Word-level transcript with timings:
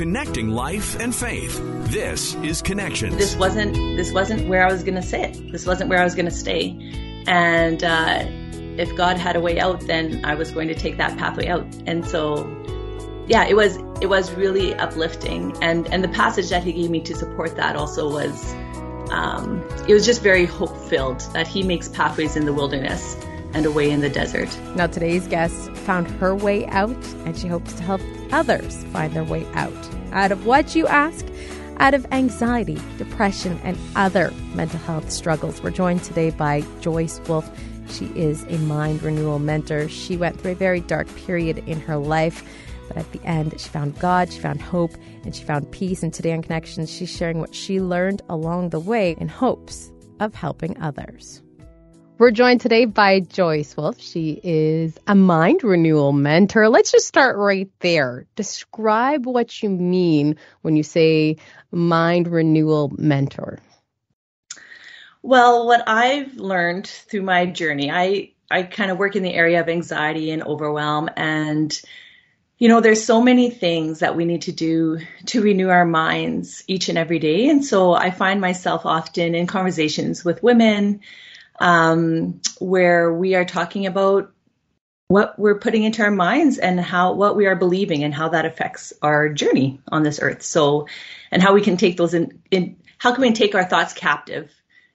connecting 0.00 0.48
life 0.48 0.98
and 0.98 1.14
faith. 1.14 1.60
This 1.92 2.34
is 2.36 2.62
Connections. 2.62 3.14
This 3.18 3.36
wasn't 3.36 3.74
this 3.98 4.10
wasn't 4.12 4.48
where 4.48 4.66
I 4.66 4.72
was 4.72 4.82
going 4.82 4.94
to 4.94 5.02
sit. 5.02 5.52
This 5.52 5.66
wasn't 5.66 5.90
where 5.90 6.00
I 6.00 6.04
was 6.04 6.14
going 6.14 6.24
to 6.24 6.30
stay. 6.30 6.74
And 7.26 7.84
uh, 7.84 8.24
if 8.78 8.96
God 8.96 9.18
had 9.18 9.36
a 9.36 9.40
way 9.40 9.60
out, 9.60 9.80
then 9.82 10.24
I 10.24 10.36
was 10.36 10.52
going 10.52 10.68
to 10.68 10.74
take 10.74 10.96
that 10.96 11.18
pathway 11.18 11.48
out. 11.48 11.66
And 11.86 12.08
so, 12.08 12.48
yeah, 13.26 13.44
it 13.44 13.56
was 13.56 13.76
it 14.00 14.08
was 14.08 14.32
really 14.32 14.74
uplifting. 14.76 15.54
And 15.60 15.86
and 15.92 16.02
the 16.02 16.08
passage 16.08 16.48
that 16.48 16.64
He 16.64 16.72
gave 16.72 16.88
me 16.88 17.02
to 17.02 17.14
support 17.14 17.56
that 17.56 17.76
also 17.76 18.10
was 18.10 18.54
um, 19.10 19.62
it 19.86 19.92
was 19.92 20.06
just 20.06 20.22
very 20.22 20.46
hope 20.46 20.74
filled 20.88 21.20
that 21.34 21.46
He 21.46 21.62
makes 21.62 21.88
pathways 21.88 22.36
in 22.36 22.46
the 22.46 22.54
wilderness 22.54 23.16
and 23.52 23.66
away 23.66 23.90
in 23.90 24.00
the 24.00 24.10
desert. 24.10 24.48
Now, 24.76 24.86
today's 24.86 25.26
guest 25.26 25.70
found 25.72 26.08
her 26.08 26.34
way 26.34 26.66
out, 26.66 26.96
and 27.24 27.36
she 27.36 27.48
hopes 27.48 27.72
to 27.74 27.82
help 27.82 28.00
others 28.32 28.84
find 28.84 29.12
their 29.12 29.24
way 29.24 29.46
out. 29.54 29.72
Out 30.12 30.32
of 30.32 30.46
what 30.46 30.74
you 30.74 30.86
ask? 30.86 31.26
Out 31.78 31.94
of 31.94 32.06
anxiety, 32.12 32.78
depression, 32.98 33.58
and 33.64 33.78
other 33.96 34.32
mental 34.54 34.78
health 34.80 35.10
struggles. 35.10 35.62
We're 35.62 35.70
joined 35.70 36.02
today 36.04 36.30
by 36.30 36.62
Joyce 36.80 37.20
Wolf. 37.26 37.48
She 37.88 38.06
is 38.14 38.44
a 38.44 38.58
mind 38.58 39.02
renewal 39.02 39.38
mentor. 39.38 39.88
She 39.88 40.16
went 40.16 40.40
through 40.40 40.52
a 40.52 40.56
very 40.56 40.80
dark 40.80 41.08
period 41.16 41.58
in 41.66 41.80
her 41.80 41.96
life, 41.96 42.44
but 42.86 42.96
at 42.96 43.10
the 43.12 43.20
end, 43.24 43.58
she 43.58 43.68
found 43.68 43.98
God, 43.98 44.32
she 44.32 44.40
found 44.40 44.60
hope, 44.60 44.92
and 45.24 45.34
she 45.34 45.42
found 45.44 45.70
peace. 45.70 46.02
And 46.02 46.12
today 46.12 46.32
on 46.32 46.42
Connections, 46.42 46.90
she's 46.90 47.08
sharing 47.08 47.38
what 47.38 47.54
she 47.54 47.80
learned 47.80 48.22
along 48.28 48.70
the 48.70 48.80
way 48.80 49.16
in 49.18 49.28
hopes 49.28 49.90
of 50.20 50.34
helping 50.34 50.76
others. 50.80 51.42
We're 52.20 52.32
joined 52.32 52.60
today 52.60 52.84
by 52.84 53.20
Joyce 53.20 53.74
Wolf. 53.78 53.98
She 53.98 54.38
is 54.44 54.94
a 55.06 55.14
mind 55.14 55.64
renewal 55.64 56.12
mentor. 56.12 56.68
Let's 56.68 56.92
just 56.92 57.06
start 57.08 57.38
right 57.38 57.70
there. 57.78 58.26
Describe 58.36 59.24
what 59.24 59.62
you 59.62 59.70
mean 59.70 60.36
when 60.60 60.76
you 60.76 60.82
say 60.82 61.38
mind 61.70 62.28
renewal 62.28 62.92
mentor. 62.94 63.58
Well, 65.22 65.66
what 65.66 65.88
I've 65.88 66.36
learned 66.36 66.88
through 66.88 67.22
my 67.22 67.46
journey, 67.46 67.90
I 67.90 68.32
I 68.50 68.64
kind 68.64 68.90
of 68.90 68.98
work 68.98 69.16
in 69.16 69.22
the 69.22 69.32
area 69.32 69.58
of 69.58 69.70
anxiety 69.70 70.30
and 70.30 70.42
overwhelm 70.42 71.08
and 71.16 71.72
you 72.58 72.68
know, 72.68 72.82
there's 72.82 73.02
so 73.02 73.22
many 73.22 73.48
things 73.48 74.00
that 74.00 74.14
we 74.14 74.26
need 74.26 74.42
to 74.42 74.52
do 74.52 74.98
to 75.24 75.40
renew 75.40 75.70
our 75.70 75.86
minds 75.86 76.62
each 76.66 76.90
and 76.90 76.98
every 76.98 77.18
day. 77.18 77.48
And 77.48 77.64
so 77.64 77.94
I 77.94 78.10
find 78.10 78.42
myself 78.42 78.84
often 78.84 79.34
in 79.34 79.46
conversations 79.46 80.22
with 80.22 80.42
women, 80.42 81.00
um, 81.60 82.40
where 82.58 83.12
we 83.12 83.34
are 83.36 83.44
talking 83.44 83.86
about 83.86 84.32
what 85.08 85.38
we're 85.38 85.58
putting 85.58 85.84
into 85.84 86.02
our 86.02 86.10
minds 86.10 86.58
and 86.58 86.80
how 86.80 87.12
what 87.14 87.36
we 87.36 87.46
are 87.46 87.56
believing 87.56 88.04
and 88.04 88.14
how 88.14 88.28
that 88.30 88.46
affects 88.46 88.92
our 89.02 89.28
journey 89.28 89.80
on 89.88 90.02
this 90.02 90.20
earth. 90.20 90.42
So, 90.42 90.88
and 91.30 91.42
how 91.42 91.54
we 91.54 91.62
can 91.62 91.76
take 91.76 91.96
those 91.96 92.14
in, 92.14 92.42
in 92.50 92.76
how 92.98 93.12
can 93.12 93.22
we 93.22 93.32
take 93.32 93.54
our 93.54 93.64
thoughts 93.64 93.92
captive 93.92 94.50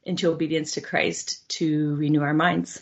into 0.06 0.32
obedience 0.32 0.74
to 0.74 0.82
Christ 0.82 1.48
to 1.50 1.96
renew 1.96 2.22
our 2.22 2.34
minds. 2.34 2.82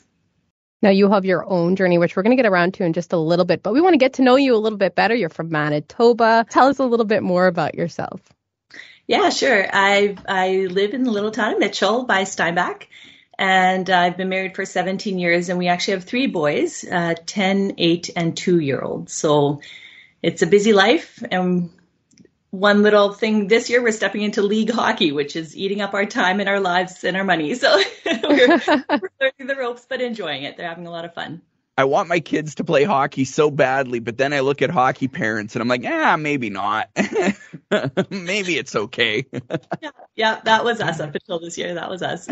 Now, 0.82 0.90
you 0.90 1.10
have 1.10 1.24
your 1.24 1.50
own 1.50 1.78
journey, 1.78 1.98
which 1.98 2.16
we're 2.16 2.24
going 2.24 2.36
to 2.36 2.42
get 2.42 2.50
around 2.50 2.74
to 2.76 2.84
in 2.84 2.92
just 2.92 3.14
a 3.14 3.18
little 3.18 3.46
bit, 3.46 3.64
but 3.64 3.74
we 3.74 3.80
want 3.80 3.94
to 3.94 3.98
get 3.98 4.14
to 4.14 4.22
know 4.22 4.36
you 4.36 4.54
a 4.54 4.58
little 4.58 4.78
bit 4.78 4.96
better. 4.96 5.16
You're 5.16 5.30
from 5.30 5.50
Manitoba. 5.50 6.46
Tell 6.50 6.68
us 6.68 6.80
a 6.80 6.86
little 6.86 7.06
bit 7.06 7.24
more 7.24 7.48
about 7.48 7.76
yourself. 7.76 8.22
Yeah, 9.08 9.30
sure. 9.30 9.66
I 9.72 10.16
I 10.28 10.68
live 10.70 10.94
in 10.94 11.04
the 11.04 11.12
little 11.12 11.32
town 11.32 11.54
of 11.54 11.60
Mitchell 11.60 12.04
by 12.04 12.26
Steinbach, 12.26 12.88
and 13.44 13.90
I've 13.90 14.16
been 14.16 14.30
married 14.30 14.56
for 14.56 14.64
17 14.64 15.20
years, 15.20 15.50
and 15.50 15.60
we 15.60 15.68
actually 15.68 15.96
have 15.96 16.06
three 16.06 16.28
boys, 16.28 16.86
uh, 16.90 17.16
10, 17.26 17.74
8, 17.78 18.10
and 18.16 18.38
2 18.38 18.58
year 18.62 18.80
olds. 18.80 19.12
So 19.12 19.60
it's 20.22 20.42
a 20.42 20.48
busy 20.48 20.72
life. 20.72 21.22
And 21.30 21.70
one 22.52 22.84
little 22.84 23.12
thing 23.12 23.50
this 23.50 23.70
year, 23.70 23.84
we're 23.84 23.92
stepping 23.92 24.22
into 24.22 24.44
league 24.44 24.72
hockey, 24.72 25.12
which 25.12 25.36
is 25.36 25.58
eating 25.58 25.82
up 25.82 25.94
our 25.94 26.06
time 26.06 26.40
and 26.40 26.48
our 26.48 26.62
lives 26.62 27.04
and 27.04 27.18
our 27.18 27.26
money. 27.26 27.54
So 27.60 27.84
we're, 28.06 28.62
we're 28.90 29.10
learning 29.20 29.48
the 29.48 29.56
ropes, 29.60 29.86
but 29.90 30.00
enjoying 30.00 30.44
it. 30.44 30.56
They're 30.56 30.70
having 30.70 30.88
a 30.88 30.92
lot 30.92 31.04
of 31.04 31.14
fun. 31.14 31.42
I 31.78 31.84
want 31.84 32.08
my 32.08 32.22
kids 32.22 32.56
to 32.56 32.64
play 32.64 32.86
hockey 32.86 33.26
so 33.26 33.52
badly, 33.52 34.00
but 34.00 34.18
then 34.18 34.32
I 34.32 34.40
look 34.40 34.62
at 34.62 34.70
hockey 34.70 35.10
parents 35.10 35.56
and 35.56 35.62
I'm 35.62 35.68
like, 35.68 35.84
ah, 35.86 36.16
maybe 36.16 36.50
not. 36.50 36.90
maybe 38.10 38.58
it's 38.58 38.74
okay. 38.74 39.26
yeah, 39.82 39.90
yeah, 40.16 40.40
that 40.46 40.64
was 40.64 40.80
us 40.80 41.02
up 41.02 41.14
until 41.14 41.40
this 41.40 41.58
year. 41.58 41.74
That 41.74 41.90
was 41.90 42.02
us. 42.02 42.30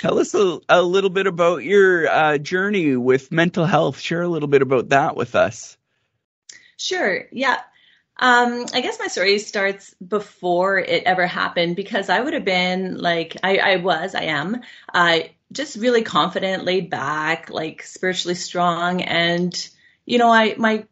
Tell 0.00 0.18
us 0.18 0.34
a, 0.34 0.60
a, 0.68 0.82
little 0.82 1.10
bit 1.10 1.26
about 1.26 1.64
your 1.64 2.08
uh, 2.08 2.38
journey 2.38 2.96
with 2.96 3.32
mental 3.32 3.64
health. 3.64 3.98
Share 3.98 4.22
a 4.22 4.28
little 4.28 4.48
bit 4.48 4.62
about 4.62 4.90
that 4.90 5.16
with 5.16 5.34
us. 5.34 5.76
Sure. 6.76 7.24
Yeah. 7.32 7.60
Um, 8.18 8.66
I 8.72 8.80
guess 8.80 8.98
my 9.00 9.08
story 9.08 9.38
starts 9.40 9.94
before 9.94 10.78
it 10.78 11.02
ever 11.04 11.26
happened 11.26 11.74
because 11.74 12.08
I 12.08 12.20
would 12.20 12.34
have 12.34 12.44
been 12.44 12.96
like, 12.98 13.36
I, 13.42 13.58
I 13.58 13.76
was, 13.76 14.14
I 14.14 14.24
am, 14.24 14.60
uh, 14.92 15.20
just 15.50 15.76
really 15.76 16.02
confident, 16.02 16.64
laid 16.64 16.90
back, 16.90 17.50
like 17.50 17.82
spiritually 17.82 18.36
strong. 18.36 19.02
And, 19.02 19.68
you 20.06 20.18
know, 20.18 20.30
I, 20.30 20.54
my 20.56 20.86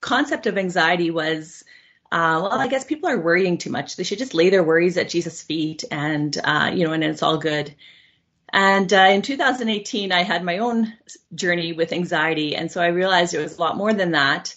concept 0.00 0.46
of 0.46 0.58
anxiety 0.58 1.10
was, 1.10 1.64
uh, 2.12 2.40
well, 2.42 2.52
I 2.52 2.68
guess 2.68 2.84
people 2.84 3.08
are 3.08 3.18
worrying 3.18 3.58
too 3.58 3.70
much. 3.70 3.96
They 3.96 4.04
should 4.04 4.18
just 4.18 4.34
lay 4.34 4.50
their 4.50 4.62
worries 4.62 4.96
at 4.98 5.08
Jesus' 5.08 5.42
feet 5.42 5.84
and, 5.90 6.36
uh, 6.44 6.70
you 6.74 6.86
know, 6.86 6.92
and 6.92 7.02
it's 7.02 7.22
all 7.22 7.38
good. 7.38 7.74
And 8.52 8.92
uh, 8.92 9.08
in 9.10 9.22
2018, 9.22 10.12
I 10.12 10.22
had 10.22 10.44
my 10.44 10.58
own 10.58 10.92
journey 11.34 11.72
with 11.72 11.92
anxiety. 11.92 12.54
And 12.56 12.70
so 12.70 12.80
I 12.80 12.88
realized 12.88 13.34
it 13.34 13.38
was 13.38 13.58
a 13.58 13.60
lot 13.60 13.76
more 13.76 13.92
than 13.92 14.12
that. 14.12 14.54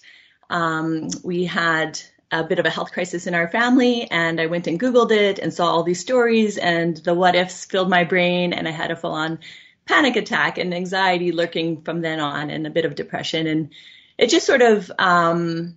Um, 0.50 1.10
we 1.24 1.46
had 1.46 2.00
a 2.32 2.44
bit 2.44 2.60
of 2.60 2.66
a 2.66 2.70
health 2.70 2.92
crisis 2.92 3.28
in 3.28 3.34
our 3.34 3.48
family, 3.48 4.10
and 4.10 4.40
I 4.40 4.46
went 4.46 4.68
and 4.68 4.80
Googled 4.80 5.12
it 5.12 5.40
and 5.40 5.54
saw 5.54 5.66
all 5.68 5.84
these 5.84 6.00
stories, 6.00 6.58
and 6.58 6.98
the 6.98 7.14
what 7.14 7.36
ifs 7.36 7.66
filled 7.66 7.90
my 7.90 8.04
brain, 8.04 8.54
and 8.54 8.68
I 8.68 8.72
had 8.72 8.92
a 8.92 8.96
full 8.96 9.14
on 9.14 9.40
panic 9.86 10.16
attack 10.16 10.60
and 10.60 10.74
anxiety 10.74 11.32
lurking 11.32 11.82
from 11.82 12.02
then 12.02 12.20
on, 12.20 12.50
and 12.52 12.68
a 12.68 12.72
bit 12.72 12.86
of 12.86 12.96
depression. 12.96 13.48
And 13.48 13.70
it 14.18 14.30
just 14.30 14.46
sort 14.46 14.62
of, 14.62 14.92
um, 15.00 15.76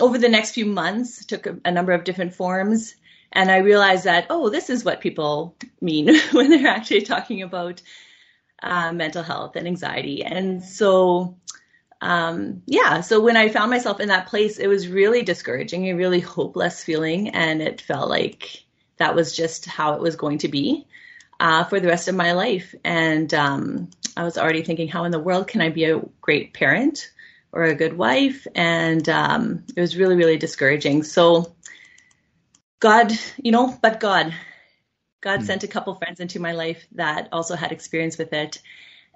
over 0.00 0.16
the 0.16 0.28
next 0.28 0.52
few 0.52 0.64
months, 0.64 1.26
took 1.26 1.46
a, 1.46 1.58
a 1.64 1.70
number 1.70 1.92
of 1.92 2.04
different 2.04 2.34
forms. 2.34 2.94
And 3.32 3.50
I 3.50 3.58
realized 3.58 4.04
that, 4.04 4.26
oh, 4.30 4.48
this 4.48 4.70
is 4.70 4.84
what 4.84 5.00
people 5.00 5.56
mean 5.80 6.18
when 6.32 6.50
they're 6.50 6.68
actually 6.68 7.02
talking 7.02 7.42
about 7.42 7.80
uh, 8.62 8.92
mental 8.92 9.22
health 9.22 9.56
and 9.56 9.66
anxiety. 9.66 10.24
And 10.24 10.62
so, 10.62 11.36
um, 12.00 12.62
yeah, 12.66 13.00
so 13.00 13.20
when 13.20 13.36
I 13.36 13.48
found 13.48 13.70
myself 13.70 14.00
in 14.00 14.08
that 14.08 14.26
place, 14.26 14.58
it 14.58 14.66
was 14.66 14.88
really 14.88 15.22
discouraging, 15.22 15.86
a 15.86 15.94
really 15.94 16.20
hopeless 16.20 16.82
feeling. 16.82 17.30
And 17.30 17.62
it 17.62 17.80
felt 17.80 18.08
like 18.08 18.64
that 18.96 19.14
was 19.14 19.34
just 19.34 19.66
how 19.66 19.94
it 19.94 20.00
was 20.00 20.16
going 20.16 20.38
to 20.38 20.48
be 20.48 20.86
uh, 21.38 21.64
for 21.64 21.80
the 21.80 21.88
rest 21.88 22.08
of 22.08 22.14
my 22.14 22.32
life. 22.32 22.74
And 22.84 23.32
um, 23.32 23.90
I 24.16 24.24
was 24.24 24.36
already 24.36 24.62
thinking, 24.62 24.88
how 24.88 25.04
in 25.04 25.12
the 25.12 25.18
world 25.18 25.48
can 25.48 25.62
I 25.62 25.70
be 25.70 25.84
a 25.84 26.02
great 26.20 26.52
parent 26.52 27.10
or 27.52 27.64
a 27.64 27.74
good 27.74 27.96
wife? 27.96 28.46
And 28.54 29.08
um, 29.08 29.64
it 29.74 29.80
was 29.80 29.96
really, 29.96 30.16
really 30.16 30.36
discouraging. 30.36 31.02
So, 31.02 31.54
God, 32.80 33.12
you 33.36 33.52
know, 33.52 33.78
but 33.80 34.00
God, 34.00 34.34
God 35.20 35.40
mm. 35.40 35.44
sent 35.44 35.64
a 35.64 35.68
couple 35.68 35.94
friends 35.94 36.20
into 36.20 36.40
my 36.40 36.52
life 36.52 36.86
that 36.92 37.28
also 37.30 37.54
had 37.54 37.72
experience 37.72 38.16
with 38.16 38.32
it 38.32 38.60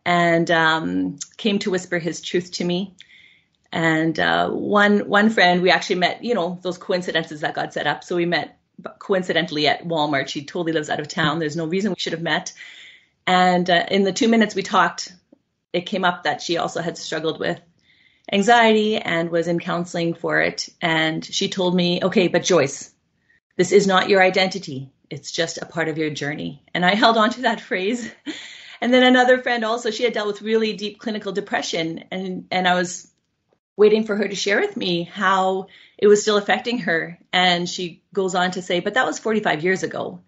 and 0.04 0.50
um, 0.50 1.18
came 1.38 1.58
to 1.60 1.70
whisper 1.70 1.98
his 1.98 2.20
truth 2.20 2.52
to 2.52 2.64
me. 2.64 2.94
And 3.72 4.20
uh, 4.20 4.50
one 4.50 5.08
one 5.08 5.30
friend, 5.30 5.62
we 5.62 5.70
actually 5.70 5.96
met, 5.96 6.22
you 6.22 6.34
know, 6.34 6.60
those 6.62 6.78
coincidences 6.78 7.40
that 7.40 7.54
God 7.54 7.72
set 7.72 7.88
up. 7.88 8.04
So 8.04 8.14
we 8.14 8.26
met 8.26 8.58
coincidentally 8.98 9.66
at 9.66 9.84
Walmart. 9.84 10.28
She 10.28 10.44
totally 10.44 10.72
lives 10.72 10.90
out 10.90 11.00
of 11.00 11.08
town. 11.08 11.38
There's 11.38 11.56
no 11.56 11.66
reason 11.66 11.90
we 11.90 11.98
should 11.98 12.12
have 12.12 12.22
met. 12.22 12.52
And 13.26 13.68
uh, 13.68 13.86
in 13.90 14.04
the 14.04 14.12
two 14.12 14.28
minutes 14.28 14.54
we 14.54 14.62
talked, 14.62 15.12
it 15.72 15.86
came 15.86 16.04
up 16.04 16.22
that 16.22 16.40
she 16.40 16.58
also 16.58 16.82
had 16.82 16.98
struggled 16.98 17.40
with 17.40 17.60
anxiety 18.30 18.96
and 18.96 19.30
was 19.30 19.48
in 19.48 19.58
counseling 19.58 20.14
for 20.14 20.40
it. 20.40 20.68
And 20.80 21.24
she 21.24 21.48
told 21.48 21.74
me, 21.74 22.00
okay, 22.02 22.28
but 22.28 22.44
Joyce, 22.44 22.93
this 23.56 23.72
is 23.72 23.86
not 23.86 24.08
your 24.08 24.22
identity. 24.22 24.90
It's 25.10 25.30
just 25.30 25.58
a 25.58 25.66
part 25.66 25.88
of 25.88 25.98
your 25.98 26.10
journey. 26.10 26.62
And 26.74 26.84
I 26.84 26.94
held 26.94 27.16
on 27.16 27.30
to 27.30 27.42
that 27.42 27.60
phrase. 27.60 28.10
And 28.80 28.92
then 28.92 29.04
another 29.04 29.40
friend 29.40 29.64
also, 29.64 29.90
she 29.90 30.02
had 30.02 30.12
dealt 30.12 30.26
with 30.26 30.42
really 30.42 30.74
deep 30.74 30.98
clinical 30.98 31.32
depression. 31.32 32.04
And, 32.10 32.48
and 32.50 32.68
I 32.68 32.74
was 32.74 33.10
waiting 33.76 34.04
for 34.04 34.16
her 34.16 34.28
to 34.28 34.34
share 34.34 34.60
with 34.60 34.76
me 34.76 35.04
how 35.04 35.68
it 35.96 36.06
was 36.06 36.22
still 36.22 36.36
affecting 36.36 36.80
her. 36.80 37.18
And 37.32 37.68
she 37.68 38.02
goes 38.12 38.34
on 38.34 38.50
to 38.52 38.62
say, 38.62 38.80
but 38.80 38.94
that 38.94 39.06
was 39.06 39.18
45 39.18 39.64
years 39.64 39.82
ago 39.84 40.20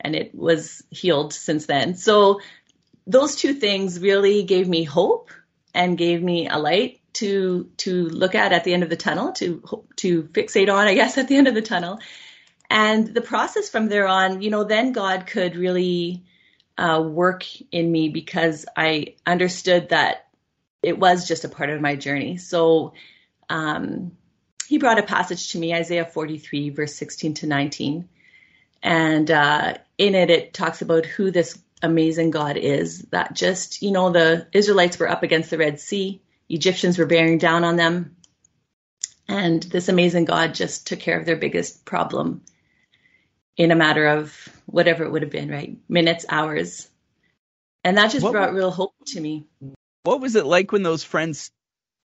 and 0.00 0.14
it 0.14 0.34
was 0.34 0.82
healed 0.90 1.32
since 1.32 1.66
then. 1.66 1.96
So 1.96 2.40
those 3.06 3.36
two 3.36 3.54
things 3.54 3.98
really 3.98 4.42
gave 4.42 4.68
me 4.68 4.84
hope 4.84 5.30
and 5.74 5.98
gave 5.98 6.22
me 6.22 6.48
a 6.48 6.58
light 6.58 7.00
to 7.14 7.70
to 7.78 8.08
look 8.08 8.34
at 8.34 8.52
at 8.52 8.64
the 8.64 8.74
end 8.74 8.82
of 8.82 8.90
the 8.90 8.96
tunnel 8.96 9.32
to 9.32 9.84
to 9.96 10.24
fixate 10.24 10.72
on 10.72 10.88
I 10.88 10.94
guess 10.94 11.16
at 11.16 11.28
the 11.28 11.36
end 11.36 11.46
of 11.46 11.54
the 11.54 11.62
tunnel 11.62 12.00
and 12.70 13.06
the 13.06 13.20
process 13.20 13.68
from 13.68 13.88
there 13.88 14.08
on, 14.08 14.42
you 14.42 14.50
know, 14.50 14.64
then 14.64 14.92
God 14.92 15.26
could 15.26 15.56
really 15.56 16.24
uh, 16.76 17.02
work 17.04 17.44
in 17.70 17.90
me 17.90 18.08
because 18.08 18.66
I 18.76 19.14
understood 19.26 19.90
that 19.90 20.28
it 20.82 20.98
was 20.98 21.28
just 21.28 21.44
a 21.44 21.48
part 21.48 21.70
of 21.70 21.80
my 21.80 21.96
journey. 21.96 22.36
So, 22.36 22.94
um, 23.48 24.12
he 24.66 24.78
brought 24.78 24.98
a 24.98 25.02
passage 25.02 25.52
to 25.52 25.58
me, 25.58 25.74
Isaiah 25.74 26.06
43, 26.06 26.70
verse 26.70 26.94
16 26.94 27.34
to 27.34 27.46
19. 27.46 28.08
And 28.82 29.30
uh, 29.30 29.74
in 29.98 30.14
it, 30.14 30.30
it 30.30 30.54
talks 30.54 30.82
about 30.82 31.06
who 31.06 31.30
this 31.30 31.58
amazing 31.82 32.30
God 32.30 32.56
is. 32.56 33.02
That 33.10 33.34
just, 33.34 33.82
you 33.82 33.90
know, 33.90 34.10
the 34.10 34.46
Israelites 34.52 34.98
were 34.98 35.08
up 35.08 35.22
against 35.22 35.50
the 35.50 35.58
Red 35.58 35.80
Sea, 35.80 36.22
Egyptians 36.48 36.98
were 36.98 37.06
bearing 37.06 37.38
down 37.38 37.64
on 37.64 37.76
them. 37.76 38.16
And 39.28 39.62
this 39.62 39.88
amazing 39.88 40.26
God 40.26 40.54
just 40.54 40.86
took 40.86 41.00
care 41.00 41.18
of 41.18 41.24
their 41.24 41.36
biggest 41.36 41.84
problem 41.84 42.42
in 43.56 43.70
a 43.70 43.76
matter 43.76 44.06
of 44.06 44.48
whatever 44.66 45.04
it 45.04 45.10
would 45.10 45.22
have 45.22 45.30
been, 45.30 45.50
right? 45.50 45.76
Minutes, 45.88 46.24
hours. 46.28 46.88
And 47.84 47.98
that 47.98 48.10
just 48.10 48.24
what, 48.24 48.32
brought 48.32 48.54
real 48.54 48.70
hope 48.70 48.94
to 49.08 49.20
me. 49.20 49.44
What 50.02 50.20
was 50.20 50.36
it 50.36 50.46
like 50.46 50.72
when 50.72 50.82
those 50.82 51.04
friends 51.04 51.50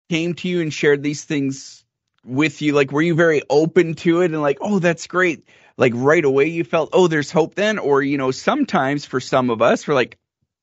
came 0.08 0.34
to 0.34 0.48
you 0.48 0.60
and 0.60 0.72
shared 0.72 1.02
these 1.02 1.24
things 1.24 1.84
with 2.24 2.62
you? 2.62 2.72
Like, 2.72 2.92
were 2.92 3.02
you 3.02 3.14
very 3.14 3.42
open 3.50 3.94
to 3.94 4.22
it 4.22 4.26
and 4.26 4.40
like, 4.40 4.58
oh, 4.60 4.78
that's 4.78 5.06
great? 5.06 5.46
Like, 5.76 5.92
right 5.94 6.24
away 6.24 6.46
you 6.46 6.64
felt, 6.64 6.90
oh, 6.92 7.08
there's 7.08 7.30
hope 7.30 7.54
then? 7.54 7.78
Or, 7.78 8.00
you 8.02 8.16
know, 8.16 8.30
sometimes 8.30 9.04
for 9.04 9.20
some 9.20 9.50
of 9.50 9.60
us, 9.60 9.86
we're 9.86 9.94
like, 9.94 10.16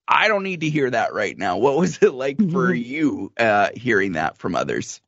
I 0.08 0.28
don't 0.28 0.44
need 0.44 0.62
to 0.62 0.70
hear 0.70 0.90
that 0.90 1.14
right 1.14 1.38
now. 1.38 1.58
What 1.58 1.78
was 1.78 2.00
it 2.02 2.14
like 2.14 2.38
for 2.52 2.74
you 2.74 3.32
uh, 3.38 3.70
hearing 3.76 4.14
that 4.14 4.38
from 4.38 4.56
others? 4.56 5.02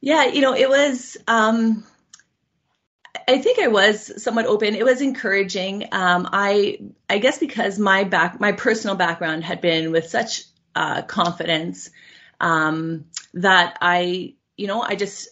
Yeah, 0.00 0.24
you 0.24 0.40
know, 0.40 0.54
it 0.54 0.68
was. 0.68 1.16
Um, 1.28 1.84
I 3.28 3.38
think 3.38 3.58
I 3.58 3.68
was 3.68 4.22
somewhat 4.22 4.46
open. 4.46 4.74
It 4.74 4.84
was 4.84 5.00
encouraging. 5.00 5.88
Um, 5.92 6.28
I 6.32 6.78
I 7.08 7.18
guess 7.18 7.38
because 7.38 7.78
my 7.78 8.04
back 8.04 8.40
my 8.40 8.52
personal 8.52 8.96
background 8.96 9.44
had 9.44 9.60
been 9.60 9.92
with 9.92 10.08
such 10.08 10.44
uh, 10.74 11.02
confidence 11.02 11.90
um, 12.40 13.06
that 13.34 13.76
I 13.80 14.34
you 14.56 14.66
know 14.66 14.80
I 14.82 14.96
just 14.96 15.28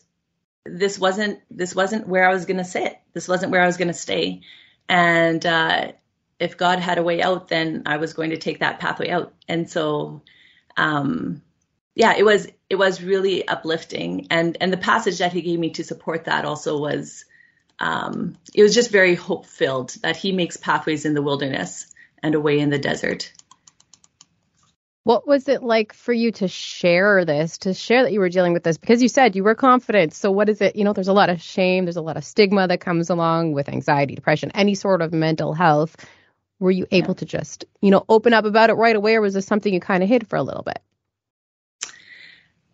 this 0.65 0.99
wasn't 0.99 1.41
this 1.50 1.75
wasn't 1.75 2.06
where 2.06 2.29
I 2.29 2.32
was 2.32 2.47
going 2.47 2.59
to 2.59 2.65
sit. 2.65 2.99
This 3.12 3.29
wasn't 3.29 3.53
where 3.53 3.62
I 3.62 3.67
was 3.67 3.77
going 3.77 3.88
to 3.88 3.94
stay. 3.94 4.43
And 4.88 5.44
uh, 5.47 5.93
if 6.38 6.56
God 6.56 6.81
had 6.81 6.99
a 6.99 7.03
way 7.03 7.23
out, 7.23 7.49
then 7.49 7.85
I 7.87 7.97
was 7.97 8.12
going 8.12 8.31
to 8.31 8.38
take 8.38 8.61
that 8.61 8.81
pathway 8.81 9.11
out. 9.11 9.33
And 9.49 9.71
so, 9.71 10.23
um, 10.76 11.43
yeah, 11.94 12.15
it 12.17 12.25
was 12.25 12.47
it 12.69 12.76
was 12.76 13.03
really 13.03 13.47
uplifting. 13.49 14.26
And 14.31 14.56
and 14.61 14.73
the 14.73 14.76
passage 14.76 15.19
that 15.19 15.33
He 15.33 15.43
gave 15.43 15.59
me 15.59 15.71
to 15.71 15.85
support 15.85 16.25
that 16.25 16.44
also 16.44 16.79
was 16.79 17.25
um, 17.81 18.37
it 18.55 18.62
was 18.62 18.75
just 18.75 18.91
very 18.91 19.15
hope 19.15 19.47
filled 19.47 19.91
that 20.03 20.17
he 20.17 20.32
makes 20.32 20.56
pathways 20.56 21.05
in 21.05 21.15
the 21.15 21.23
wilderness 21.23 21.87
and 22.23 22.35
a 22.35 22.41
way 22.41 22.59
in 22.59 22.71
the 22.71 22.79
desert. 22.79 23.32
What 25.05 25.27
was 25.27 25.49
it 25.49 25.62
like 25.62 25.94
for 25.94 26.12
you 26.12 26.31
to 26.32 26.47
share 26.47 27.25
this, 27.25 27.59
to 27.59 27.73
share 27.73 28.03
that 28.03 28.12
you 28.12 28.21
were 28.21 28.29
dealing 28.29 28.53
with 28.53 28.62
this? 28.62 28.77
Because 28.77 29.03
you 29.03 29.09
said 29.09 29.35
you 29.35 29.43
were 29.43 29.55
confident. 29.55 30.12
So, 30.12 30.31
what 30.31 30.50
is 30.50 30.61
it? 30.61 30.77
You 30.77 30.85
know, 30.85 30.93
there's 30.93 31.09
a 31.09 31.15
lot 31.15 31.31
of 31.31 31.41
shame, 31.41 31.87
there's 31.87 31.97
a 31.97 32.03
lot 32.03 32.19
of 32.19 32.25
stigma 32.25 32.69
that 32.69 32.81
comes 32.81 33.09
along 33.09 33.53
with 33.53 33.71
anxiety, 33.71 34.15
depression, 34.15 34.50
any 34.55 34.75
sort 34.75 35.00
of 35.00 35.12
mental 35.12 35.55
health. 35.55 35.97
Were 36.59 36.71
you 36.71 36.87
able 36.91 37.15
to 37.15 37.25
just, 37.25 37.65
you 37.81 37.91
know, 37.91 38.05
open 38.11 38.35
up 38.35 38.44
about 38.44 38.69
it 38.69 38.75
right 38.75 38.94
away, 38.94 39.15
or 39.15 39.23
was 39.23 39.33
this 39.33 39.47
something 39.47 39.73
you 39.73 39.81
kind 39.81 40.03
of 40.03 40.09
hid 40.11 40.29
for 40.29 40.37
a 40.37 40.43
little 40.43 40.62
bit? 40.62 40.81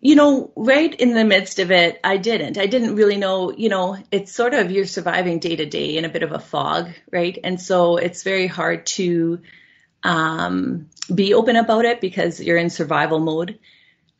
You 0.07 0.15
know, 0.15 0.53
right 0.55 0.95
in 0.95 1.15
the 1.15 1.25
midst 1.25 1.59
of 1.59 1.73
it, 1.73 1.99
I 2.05 2.17
didn't. 2.17 2.59
I 2.59 2.67
didn't 2.67 2.95
really 2.95 3.17
know, 3.17 3.51
you 3.51 3.69
know, 3.69 3.99
it's 4.13 4.31
sort 4.31 4.55
of 4.55 4.71
you're 4.71 4.87
surviving 4.87 5.41
day 5.41 5.57
to 5.57 5.67
day 5.67 5.97
in 5.97 6.05
a 6.05 6.09
bit 6.09 6.23
of 6.23 6.31
a 6.31 6.39
fog, 6.39 6.91
right? 7.11 7.37
And 7.43 7.61
so 7.61 7.97
it's 7.97 8.23
very 8.23 8.47
hard 8.47 8.87
to 8.99 9.41
um, 10.05 10.91
be 11.13 11.35
open 11.35 11.57
about 11.57 11.87
it 11.87 12.01
because 12.01 12.41
you're 12.41 12.57
in 12.57 12.71
survival 12.71 13.19
mode. 13.19 13.59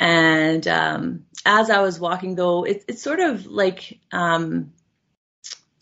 And 0.01 0.67
um, 0.67 1.27
as 1.45 1.71
I 1.71 1.83
was 1.83 2.01
walking, 2.01 2.35
though, 2.35 2.65
it, 2.65 2.83
it's 2.89 3.03
sort 3.03 3.21
of 3.21 3.47
like 3.47 4.01
um, 4.11 4.73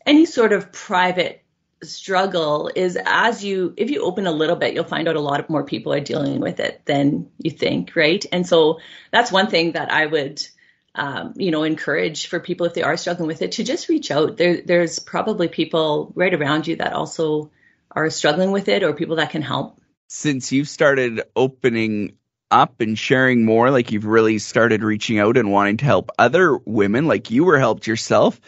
any 0.05 0.27
sort 0.27 0.53
of 0.53 0.71
private 0.71 1.43
struggle 1.85 2.71
is 2.75 2.99
as 3.05 3.45
you 3.45 3.75
if 3.77 3.91
you 3.91 4.03
open 4.03 4.27
a 4.27 4.33
little 4.33 4.57
bit 4.57 4.75
you'll 4.75 4.85
find 4.85 5.09
out 5.09 5.17
a 5.17 5.21
lot 5.21 5.41
of 5.41 5.49
more 5.51 5.65
people 5.65 5.93
are 5.93 6.01
dealing 6.01 6.41
with 6.41 6.61
it 6.61 6.81
than 6.85 7.31
you 7.39 7.51
think 7.51 7.95
right? 7.97 8.25
And 8.33 8.47
so 8.47 8.81
that's 9.11 9.33
one 9.33 9.49
thing 9.49 9.73
that 9.73 9.93
i 9.93 10.07
would 10.07 10.47
um, 10.95 11.35
you 11.37 11.51
know 11.51 11.65
encourage 11.65 12.29
for 12.29 12.41
people 12.41 12.67
if 12.67 12.75
they 12.75 12.83
are 12.83 12.97
struggling 12.97 13.27
with 13.27 13.43
it 13.43 13.53
to 13.53 13.65
just 13.65 13.89
reach 13.89 14.11
out. 14.11 14.37
There 14.37 14.61
there's 14.63 14.99
probably 14.99 15.49
people 15.49 16.13
right 16.15 16.33
around 16.33 16.67
you 16.67 16.77
that 16.77 16.93
also 16.93 17.51
are 17.91 18.11
struggling 18.11 18.53
with 18.53 18.69
it 18.69 18.83
or 18.83 18.93
people 18.93 19.17
that 19.17 19.31
can 19.31 19.43
help. 19.43 19.81
Since 20.09 20.53
you've 20.53 20.69
started 20.69 21.23
opening 21.35 22.17
up 22.51 22.81
and 22.81 22.97
sharing 22.97 23.45
more 23.45 23.71
like 23.71 23.91
you've 23.91 24.05
really 24.05 24.39
started 24.39 24.85
reaching 24.85 25.19
out 25.19 25.37
and 25.37 25.51
wanting 25.51 25.79
to 25.79 25.85
help 25.85 26.11
other 26.19 26.57
women 26.65 27.07
like 27.07 27.31
you 27.31 27.45
were 27.45 27.59
helped 27.59 27.87
yourself 27.87 28.41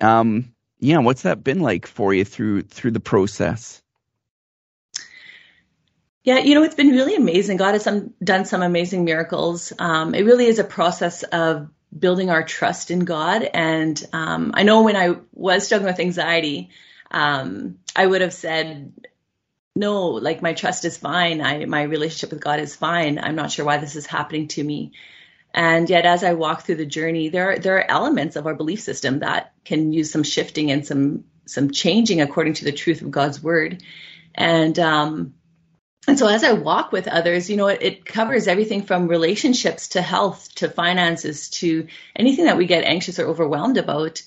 um, 0.00 0.54
yeah, 0.80 0.98
what's 0.98 1.22
that 1.22 1.44
been 1.44 1.60
like 1.60 1.86
for 1.86 2.12
you 2.12 2.24
through 2.24 2.62
through 2.62 2.90
the 2.92 3.00
process? 3.00 3.82
Yeah, 6.22 6.38
you 6.38 6.54
know, 6.54 6.62
it's 6.62 6.74
been 6.74 6.90
really 6.90 7.14
amazing. 7.14 7.56
God 7.56 7.72
has 7.72 7.82
some, 7.82 8.12
done 8.22 8.44
some 8.44 8.62
amazing 8.62 9.04
miracles. 9.04 9.72
Um, 9.78 10.14
it 10.14 10.24
really 10.24 10.46
is 10.46 10.58
a 10.58 10.64
process 10.64 11.22
of 11.22 11.70
building 11.98 12.30
our 12.30 12.42
trust 12.42 12.90
in 12.90 13.00
God. 13.00 13.42
And 13.42 14.02
um, 14.12 14.52
I 14.54 14.62
know 14.62 14.82
when 14.82 14.96
I 14.96 15.16
was 15.32 15.64
struggling 15.64 15.90
with 15.90 16.00
anxiety, 16.00 16.68
um, 17.10 17.78
I 17.96 18.06
would 18.06 18.20
have 18.20 18.34
said, 18.34 18.92
no, 19.74 20.08
like 20.08 20.42
my 20.42 20.52
trust 20.52 20.84
is 20.84 20.98
fine. 20.98 21.40
I, 21.40 21.64
my 21.64 21.84
relationship 21.84 22.30
with 22.30 22.44
God 22.44 22.60
is 22.60 22.76
fine. 22.76 23.18
I'm 23.18 23.34
not 23.34 23.50
sure 23.50 23.64
why 23.64 23.78
this 23.78 23.96
is 23.96 24.04
happening 24.04 24.48
to 24.48 24.62
me. 24.62 24.92
And 25.52 25.90
yet, 25.90 26.06
as 26.06 26.22
I 26.22 26.34
walk 26.34 26.62
through 26.62 26.76
the 26.76 26.86
journey, 26.86 27.28
there 27.28 27.50
are, 27.50 27.58
there 27.58 27.78
are 27.78 27.90
elements 27.90 28.36
of 28.36 28.46
our 28.46 28.54
belief 28.54 28.80
system 28.80 29.20
that 29.20 29.52
can 29.64 29.92
use 29.92 30.10
some 30.10 30.22
shifting 30.22 30.70
and 30.70 30.86
some 30.86 31.24
some 31.46 31.72
changing 31.72 32.20
according 32.20 32.54
to 32.54 32.64
the 32.64 32.72
truth 32.72 33.02
of 33.02 33.10
God's 33.10 33.42
word. 33.42 33.82
And 34.34 34.78
um, 34.78 35.34
and 36.06 36.18
so, 36.18 36.28
as 36.28 36.44
I 36.44 36.52
walk 36.52 36.92
with 36.92 37.08
others, 37.08 37.50
you 37.50 37.56
know, 37.56 37.66
it, 37.66 37.82
it 37.82 38.04
covers 38.04 38.46
everything 38.46 38.82
from 38.82 39.08
relationships 39.08 39.88
to 39.88 40.02
health 40.02 40.54
to 40.56 40.70
finances 40.70 41.50
to 41.50 41.88
anything 42.14 42.44
that 42.44 42.56
we 42.56 42.66
get 42.66 42.84
anxious 42.84 43.18
or 43.18 43.26
overwhelmed 43.26 43.76
about. 43.76 44.22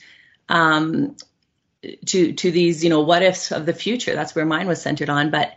Um, 0.50 1.16
to 2.06 2.34
to 2.34 2.52
these, 2.52 2.84
you 2.84 2.90
know, 2.90 3.02
what 3.02 3.24
ifs 3.24 3.52
of 3.52 3.66
the 3.66 3.74
future. 3.74 4.14
That's 4.14 4.36
where 4.36 4.46
mine 4.46 4.68
was 4.68 4.81
centered 4.81 5.10
on. 5.10 5.31
But 5.31 5.56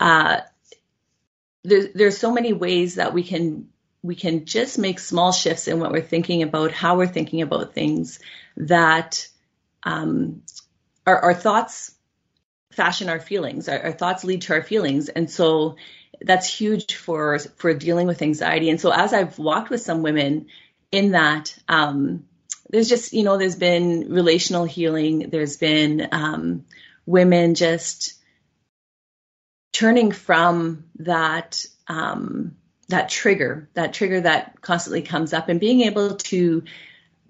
uh, 0.00 0.40
there, 1.64 1.88
there's 1.94 2.18
so 2.18 2.32
many 2.32 2.52
ways 2.52 2.96
that 2.96 3.12
we 3.12 3.22
can 3.22 3.68
we 4.02 4.14
can 4.14 4.44
just 4.44 4.78
make 4.78 4.98
small 4.98 5.32
shifts 5.32 5.68
in 5.68 5.80
what 5.80 5.92
we're 5.92 6.00
thinking 6.00 6.42
about, 6.42 6.72
how 6.72 6.96
we're 6.96 7.06
thinking 7.06 7.42
about 7.42 7.74
things, 7.74 8.20
that 8.56 9.26
um, 9.82 10.42
our, 11.06 11.18
our, 11.18 11.34
thoughts 11.34 11.94
fashion 12.70 13.08
our 13.08 13.20
feelings. 13.20 13.68
Our, 13.68 13.80
our, 13.80 13.92
thoughts 13.92 14.24
lead 14.24 14.42
to 14.42 14.54
our 14.54 14.62
feelings, 14.62 15.08
and 15.08 15.30
so 15.30 15.76
that's 16.20 16.52
huge 16.52 16.94
for 16.94 17.38
for 17.38 17.74
dealing 17.74 18.06
with 18.06 18.22
anxiety. 18.22 18.70
And 18.70 18.80
so, 18.80 18.92
as 18.92 19.12
I've 19.12 19.38
walked 19.38 19.70
with 19.70 19.80
some 19.80 20.02
women 20.02 20.46
in 20.92 21.12
that, 21.12 21.56
um, 21.68 22.24
there's 22.70 22.88
just 22.88 23.12
you 23.12 23.24
know, 23.24 23.36
there's 23.36 23.56
been 23.56 24.12
relational 24.12 24.64
healing. 24.64 25.30
There's 25.30 25.56
been 25.56 26.08
um, 26.12 26.64
women 27.06 27.54
just 27.54 28.14
turning 29.72 30.12
from 30.12 30.84
that. 30.98 31.64
Um, 31.86 32.56
that 32.88 33.08
trigger, 33.08 33.68
that 33.74 33.92
trigger 33.92 34.22
that 34.22 34.60
constantly 34.60 35.02
comes 35.02 35.32
up, 35.32 35.48
and 35.48 35.60
being 35.60 35.82
able 35.82 36.16
to 36.16 36.64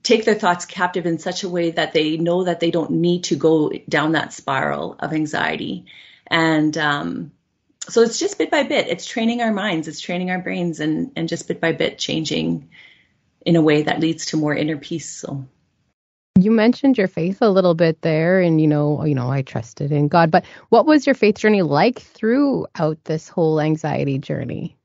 take 0.02 0.24
their 0.24 0.34
thoughts 0.34 0.64
captive 0.64 1.06
in 1.06 1.18
such 1.18 1.42
a 1.42 1.48
way 1.48 1.70
that 1.72 1.92
they 1.92 2.16
know 2.16 2.44
that 2.44 2.60
they 2.60 2.70
don't 2.70 2.90
need 2.90 3.24
to 3.24 3.36
go 3.36 3.70
down 3.88 4.12
that 4.12 4.32
spiral 4.32 4.96
of 5.00 5.12
anxiety. 5.12 5.86
And 6.26 6.76
um, 6.78 7.32
so 7.88 8.02
it's 8.02 8.18
just 8.18 8.38
bit 8.38 8.50
by 8.50 8.62
bit. 8.62 8.88
It's 8.88 9.06
training 9.06 9.42
our 9.42 9.52
minds, 9.52 9.88
it's 9.88 10.00
training 10.00 10.30
our 10.30 10.38
brains, 10.38 10.80
and 10.80 11.12
and 11.16 11.28
just 11.28 11.48
bit 11.48 11.60
by 11.60 11.72
bit 11.72 11.98
changing 11.98 12.68
in 13.44 13.56
a 13.56 13.62
way 13.62 13.82
that 13.82 14.00
leads 14.00 14.26
to 14.26 14.36
more 14.36 14.54
inner 14.54 14.76
peace. 14.76 15.10
So. 15.10 15.46
You 16.38 16.52
mentioned 16.52 16.96
your 16.96 17.08
faith 17.08 17.38
a 17.40 17.50
little 17.50 17.74
bit 17.74 18.00
there, 18.00 18.40
and 18.40 18.60
you 18.60 18.68
know, 18.68 19.04
you 19.04 19.14
know, 19.14 19.28
I 19.28 19.42
trusted 19.42 19.90
in 19.90 20.06
God. 20.06 20.30
But 20.30 20.44
what 20.68 20.86
was 20.86 21.04
your 21.04 21.14
faith 21.14 21.38
journey 21.38 21.62
like 21.62 21.98
throughout 21.98 23.02
this 23.04 23.28
whole 23.28 23.60
anxiety 23.60 24.18
journey? 24.18 24.76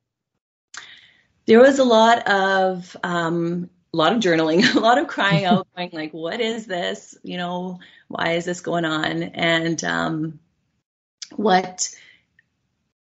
There 1.45 1.59
was 1.59 1.79
a 1.79 1.83
lot 1.83 2.27
of 2.27 2.95
um, 3.03 3.69
a 3.93 3.97
lot 3.97 4.13
of 4.13 4.19
journaling, 4.21 4.75
a 4.75 4.79
lot 4.79 4.97
of 4.97 5.07
crying 5.07 5.45
out, 5.45 5.67
going 5.77 5.89
like, 5.91 6.13
"What 6.13 6.39
is 6.41 6.65
this? 6.65 7.17
You 7.23 7.37
know, 7.37 7.79
why 8.07 8.33
is 8.33 8.45
this 8.45 8.61
going 8.61 8.85
on?" 8.85 9.23
And 9.23 9.83
um, 9.83 10.39
what 11.35 11.93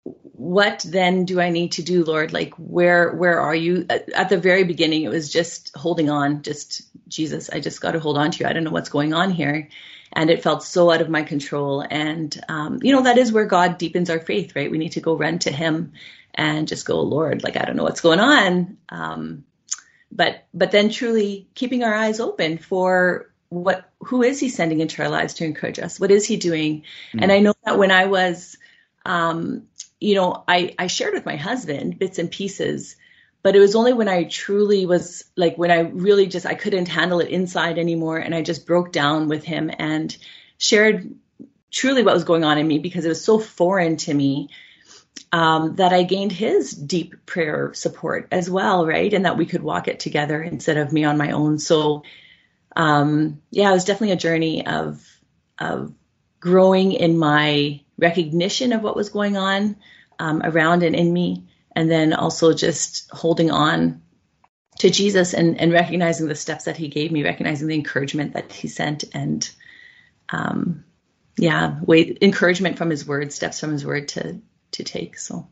what 0.05 0.85
then 0.89 1.25
do 1.25 1.41
I 1.41 1.51
need 1.51 1.73
to 1.73 1.83
do, 1.83 2.05
Lord? 2.05 2.33
Like, 2.33 2.55
where 2.55 3.13
where 3.13 3.41
are 3.41 3.55
you? 3.55 3.87
At, 3.89 4.13
at 4.13 4.29
the 4.29 4.39
very 4.39 4.65
beginning, 4.65 5.03
it 5.03 5.11
was 5.11 5.33
just 5.33 5.71
holding 5.77 6.11
on, 6.11 6.43
just 6.43 6.83
Jesus. 7.09 7.51
I 7.51 7.61
just 7.61 7.81
got 7.81 7.93
to 7.93 8.01
hold 8.01 8.19
on 8.19 8.31
to 8.33 8.41
you. 8.41 8.49
I 8.49 8.53
don't 8.53 8.65
know 8.65 8.71
what's 8.71 8.89
going 8.89 9.15
on 9.15 9.31
here, 9.31 9.69
and 10.13 10.31
it 10.31 10.43
felt 10.43 10.65
so 10.65 10.91
out 10.91 11.01
of 11.01 11.09
my 11.09 11.23
control. 11.23 11.85
And 11.89 12.39
um, 12.49 12.81
you 12.83 12.93
know, 12.93 13.03
that 13.03 13.19
is 13.19 13.33
where 13.33 13.47
God 13.47 13.79
deepens 13.79 14.11
our 14.11 14.21
faith, 14.21 14.57
right? 14.57 14.71
We 14.71 14.79
need 14.79 14.93
to 14.93 15.01
go 15.01 15.17
run 15.17 15.39
to 15.41 15.53
Him 15.53 15.93
and 16.35 16.69
just 16.69 16.87
go, 16.87 17.01
Lord, 17.01 17.43
like, 17.43 17.57
I 17.57 17.65
don't 17.65 17.77
know 17.77 17.85
what's 17.85 18.01
going 18.01 18.21
on. 18.21 18.79
Um, 18.89 19.45
but 20.13 20.45
but 20.53 20.71
then 20.71 20.91
truly 20.91 21.49
keeping 21.55 21.83
our 21.83 21.95
eyes 21.95 22.21
open 22.21 22.59
for 22.59 23.33
what 23.49 23.91
who 24.01 24.23
is 24.23 24.39
he 24.39 24.49
sending 24.49 24.81
into 24.81 25.03
our 25.03 25.09
lives 25.09 25.35
to 25.35 25.45
encourage 25.45 25.79
us 25.79 25.99
what 25.99 26.11
is 26.11 26.27
he 26.27 26.37
doing 26.37 26.81
mm-hmm. 26.81 27.23
and 27.23 27.33
i 27.33 27.41
know 27.41 27.55
that 27.65 27.79
when 27.79 27.91
i 27.91 28.05
was 28.05 28.57
um, 29.05 29.65
you 29.99 30.15
know 30.15 30.45
I, 30.47 30.75
I 30.79 30.87
shared 30.87 31.15
with 31.15 31.27
my 31.27 31.37
husband 31.37 31.99
bits 31.99 32.19
and 32.19 32.31
pieces 32.31 32.97
but 33.43 33.57
it 33.57 33.59
was 33.59 33.75
only 33.75 33.93
when 33.93 34.09
i 34.09 34.25
truly 34.25 34.87
was 34.87 35.25
like 35.37 35.59
when 35.59 35.71
i 35.71 35.81
really 35.81 36.27
just 36.27 36.47
i 36.47 36.55
couldn't 36.55 36.89
handle 36.89 37.21
it 37.21 37.29
inside 37.29 37.79
anymore 37.79 38.19
and 38.19 38.35
i 38.35 38.43
just 38.43 38.67
broke 38.67 38.93
down 38.93 39.29
with 39.29 39.45
him 39.45 39.71
and 39.77 40.17
shared 40.59 41.13
truly 41.71 42.03
what 42.03 42.15
was 42.15 42.25
going 42.25 42.45
on 42.45 42.59
in 42.59 42.69
me 42.69 42.79
because 42.79 43.05
it 43.05 43.09
was 43.09 43.25
so 43.25 43.39
foreign 43.39 43.97
to 43.97 44.15
me 44.15 44.51
um, 45.33 45.77
that 45.77 45.93
I 45.95 46.03
gained 46.03 46.33
his 46.33 46.73
deep 46.73 47.25
prayer 47.25 47.73
support 47.73 48.29
as 48.31 48.51
well, 48.51 48.87
right? 48.87 49.13
And 49.13 49.25
that 49.25 49.39
we 49.39 49.47
could 49.47 49.63
walk 49.63 49.89
it 49.89 49.99
together 49.99 50.43
instead 50.43 50.77
of 50.77 50.93
me 50.93 51.05
on 51.05 51.17
my 51.17 51.31
own. 51.31 51.59
So, 51.59 52.03
um, 52.77 53.41
yeah, 53.51 53.71
it 53.71 53.75
was 53.75 53.85
definitely 53.85 54.13
a 54.13 54.17
journey 54.17 54.67
of 54.67 55.07
of 55.59 55.95
growing 56.41 56.93
in 56.93 57.19
my 57.19 57.81
recognition 57.99 58.73
of 58.73 58.83
what 58.83 58.97
was 58.97 59.11
going 59.11 59.37
on 59.37 59.77
um, 60.19 60.43
around 60.45 60.83
and 60.83 60.95
in 60.95 61.13
me, 61.13 61.47
and 61.75 61.91
then 61.91 62.13
also 62.13 62.53
just 62.53 63.11
holding 63.11 63.51
on 63.51 64.03
to 64.79 64.91
Jesus 64.91 65.35
and, 65.35 65.61
and 65.61 65.73
recognizing 65.73 66.29
the 66.29 66.35
steps 66.35 66.65
that 66.65 66.77
He 66.77 66.89
gave 66.89 67.11
me, 67.11 67.23
recognizing 67.23 67.69
the 67.69 67.75
encouragement 67.75 68.35
that 68.35 68.53
He 68.53 68.69
sent, 68.69 69.05
and 69.15 69.49
um, 70.29 70.85
yeah, 71.39 71.81
encouragement 71.89 72.77
from 72.77 72.91
His 72.91 73.07
Word, 73.07 73.33
steps 73.33 73.61
from 73.61 73.73
His 73.73 73.87
Word 73.87 74.09
to 74.09 74.41
to 74.73 74.85
take. 74.85 75.19
So 75.19 75.49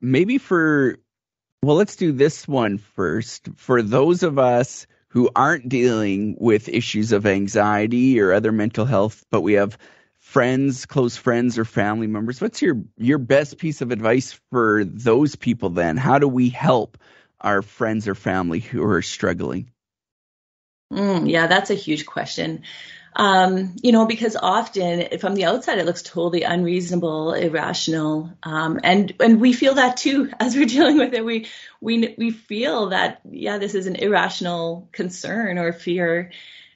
maybe 0.00 0.38
for 0.38 0.98
well, 1.62 1.76
let's 1.76 1.96
do 1.96 2.12
this 2.12 2.46
one 2.46 2.78
first. 2.78 3.48
For 3.56 3.82
those 3.82 4.22
of 4.22 4.38
us 4.38 4.86
who 5.08 5.30
aren't 5.34 5.68
dealing 5.68 6.36
with 6.38 6.68
issues 6.68 7.12
of 7.12 7.26
anxiety 7.26 8.20
or 8.20 8.32
other 8.32 8.52
mental 8.52 8.84
health, 8.84 9.24
but 9.30 9.40
we 9.40 9.54
have 9.54 9.78
friends, 10.20 10.86
close 10.86 11.16
friends 11.16 11.58
or 11.58 11.64
family 11.64 12.06
members, 12.06 12.40
what's 12.40 12.60
your 12.60 12.82
your 12.96 13.18
best 13.18 13.58
piece 13.58 13.80
of 13.80 13.90
advice 13.90 14.38
for 14.50 14.84
those 14.84 15.34
people 15.34 15.70
then? 15.70 15.96
How 15.96 16.18
do 16.18 16.28
we 16.28 16.50
help 16.50 16.98
our 17.40 17.62
friends 17.62 18.06
or 18.08 18.14
family 18.14 18.60
who 18.60 18.82
are 18.84 19.02
struggling? 19.02 19.70
Mm, 20.92 21.28
yeah, 21.28 21.46
that's 21.46 21.70
a 21.70 21.74
huge 21.74 22.06
question. 22.06 22.62
Um, 23.18 23.74
you 23.82 23.92
know, 23.92 24.04
because 24.04 24.36
often 24.36 25.18
from 25.18 25.34
the 25.34 25.46
outside 25.46 25.78
it 25.78 25.86
looks 25.86 26.02
totally 26.02 26.42
unreasonable, 26.42 27.32
irrational, 27.32 28.30
um, 28.42 28.78
and 28.84 29.14
and 29.20 29.40
we 29.40 29.54
feel 29.54 29.74
that 29.74 29.96
too 29.96 30.30
as 30.40 30.54
we're 30.54 30.66
dealing 30.66 30.98
with 30.98 31.14
it. 31.14 31.24
We 31.24 31.46
we 31.80 32.14
we 32.18 32.30
feel 32.30 32.90
that 32.90 33.22
yeah, 33.24 33.56
this 33.56 33.74
is 33.74 33.86
an 33.86 33.96
irrational 33.96 34.90
concern 34.92 35.56
or 35.56 35.72
fear, 35.72 36.30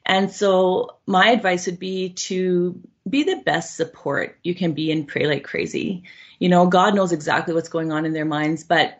and 0.06 0.30
so 0.30 0.96
my 1.06 1.28
advice 1.28 1.66
would 1.66 1.78
be 1.78 2.14
to 2.14 2.80
be 3.08 3.24
the 3.24 3.42
best 3.44 3.76
support 3.76 4.38
you 4.42 4.54
can 4.54 4.72
be 4.72 4.90
and 4.90 5.06
pray 5.06 5.26
like 5.26 5.44
crazy. 5.44 6.04
You 6.38 6.48
know, 6.48 6.68
God 6.68 6.94
knows 6.94 7.12
exactly 7.12 7.52
what's 7.52 7.68
going 7.68 7.92
on 7.92 8.06
in 8.06 8.14
their 8.14 8.24
minds, 8.24 8.64
but 8.64 8.98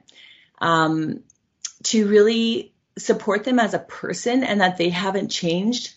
um, 0.59 1.23
to 1.85 2.06
really 2.06 2.75
support 2.99 3.44
them 3.44 3.59
as 3.59 3.73
a 3.73 3.78
person 3.78 4.44
and 4.44 4.61
that 4.61 4.76
they 4.76 4.90
haven't 4.90 5.30
changed 5.30 5.94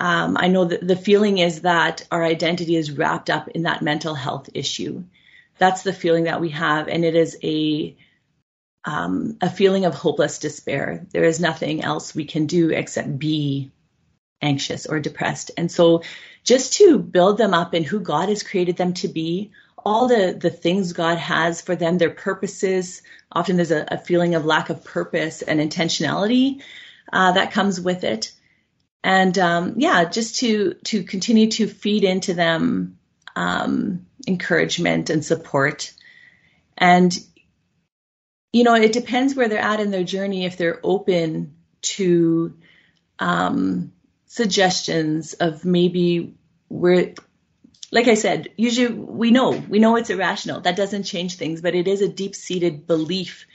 um, 0.00 0.38
I 0.38 0.48
know 0.48 0.64
that 0.64 0.86
the 0.86 0.96
feeling 0.96 1.38
is 1.38 1.60
that 1.60 2.06
our 2.10 2.24
identity 2.24 2.74
is 2.74 2.90
wrapped 2.90 3.28
up 3.28 3.48
in 3.48 3.64
that 3.64 3.82
mental 3.82 4.14
health 4.14 4.48
issue. 4.54 5.04
That's 5.58 5.82
the 5.82 5.92
feeling 5.92 6.24
that 6.24 6.40
we 6.40 6.48
have, 6.50 6.88
and 6.88 7.04
it 7.04 7.14
is 7.14 7.36
a 7.44 7.96
um, 8.86 9.36
a 9.42 9.50
feeling 9.50 9.84
of 9.84 9.94
hopeless 9.94 10.38
despair. 10.38 11.06
There 11.12 11.24
is 11.24 11.38
nothing 11.38 11.84
else 11.84 12.14
we 12.14 12.24
can 12.24 12.46
do 12.46 12.70
except 12.70 13.18
be 13.18 13.72
anxious 14.40 14.86
or 14.86 15.00
depressed. 15.00 15.50
And 15.58 15.70
so, 15.70 16.02
just 16.44 16.72
to 16.78 16.98
build 16.98 17.36
them 17.36 17.52
up 17.52 17.74
in 17.74 17.84
who 17.84 18.00
God 18.00 18.30
has 18.30 18.42
created 18.42 18.78
them 18.78 18.94
to 18.94 19.08
be, 19.08 19.50
all 19.84 20.08
the 20.08 20.34
the 20.38 20.48
things 20.48 20.94
God 20.94 21.18
has 21.18 21.60
for 21.60 21.76
them, 21.76 21.98
their 21.98 22.08
purposes. 22.08 23.02
Often 23.30 23.56
there's 23.56 23.70
a, 23.70 23.84
a 23.88 23.98
feeling 23.98 24.34
of 24.34 24.46
lack 24.46 24.70
of 24.70 24.82
purpose 24.82 25.42
and 25.42 25.60
intentionality 25.60 26.62
uh, 27.12 27.32
that 27.32 27.52
comes 27.52 27.78
with 27.78 28.02
it 28.02 28.32
and 29.02 29.38
um, 29.38 29.74
yeah, 29.78 30.04
just 30.04 30.40
to 30.40 30.74
to 30.84 31.02
continue 31.02 31.50
to 31.52 31.66
feed 31.66 32.04
into 32.04 32.34
them 32.34 32.98
um, 33.34 34.06
encouragement 34.26 35.10
and 35.10 35.24
support. 35.24 35.92
And 36.76 37.16
you 38.52 38.64
know, 38.64 38.74
it 38.74 38.92
depends 38.92 39.34
where 39.34 39.48
they're 39.48 39.58
at 39.58 39.80
in 39.80 39.90
their 39.90 40.04
journey 40.04 40.44
if 40.44 40.56
they're 40.56 40.80
open 40.82 41.54
to 41.82 42.54
um, 43.18 43.92
suggestions 44.26 45.34
of 45.34 45.64
maybe 45.64 46.34
where 46.68 47.14
like 47.92 48.06
I 48.06 48.14
said, 48.14 48.48
usually 48.56 48.94
we 48.94 49.30
know 49.30 49.50
we 49.50 49.78
know 49.78 49.96
it's 49.96 50.10
irrational. 50.10 50.60
That 50.60 50.76
doesn't 50.76 51.04
change 51.04 51.36
things, 51.36 51.60
but 51.60 51.74
it 51.74 51.88
is 51.88 52.02
a 52.02 52.08
deep 52.08 52.34
seated 52.34 52.86
belief 52.86 53.46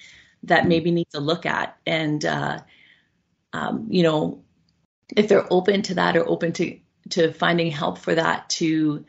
that 0.43 0.67
maybe 0.67 0.91
needs 0.91 1.15
a 1.15 1.19
look 1.19 1.45
at. 1.45 1.77
And 1.85 2.23
uh, 2.25 2.59
um, 3.53 3.87
you 3.89 4.03
know, 4.03 4.43
if 5.15 5.27
they're 5.27 5.51
open 5.51 5.81
to 5.83 5.95
that 5.95 6.17
or 6.17 6.27
open 6.27 6.53
to 6.53 6.79
to 7.11 7.31
finding 7.33 7.71
help 7.71 7.99
for 7.99 8.15
that 8.15 8.49
to 8.49 9.05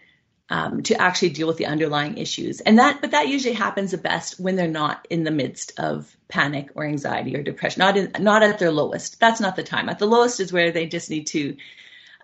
um, 0.48 0.82
to 0.84 1.00
actually 1.00 1.30
deal 1.30 1.48
with 1.48 1.56
the 1.56 1.66
underlying 1.66 2.18
issues. 2.18 2.60
And 2.60 2.78
that 2.78 3.00
but 3.00 3.12
that 3.12 3.28
usually 3.28 3.54
happens 3.54 3.90
the 3.90 3.98
best 3.98 4.38
when 4.38 4.56
they're 4.56 4.68
not 4.68 5.06
in 5.10 5.24
the 5.24 5.30
midst 5.30 5.78
of 5.78 6.14
panic 6.28 6.70
or 6.74 6.84
anxiety 6.84 7.36
or 7.36 7.42
depression 7.42 7.80
not 7.80 7.96
in, 7.96 8.12
not 8.20 8.42
at 8.42 8.58
their 8.58 8.70
lowest. 8.70 9.18
That's 9.18 9.40
not 9.40 9.56
the 9.56 9.62
time. 9.62 9.88
At 9.88 9.98
the 9.98 10.06
lowest 10.06 10.40
is 10.40 10.52
where 10.52 10.70
they 10.70 10.86
just 10.86 11.10
need 11.10 11.26
to 11.28 11.56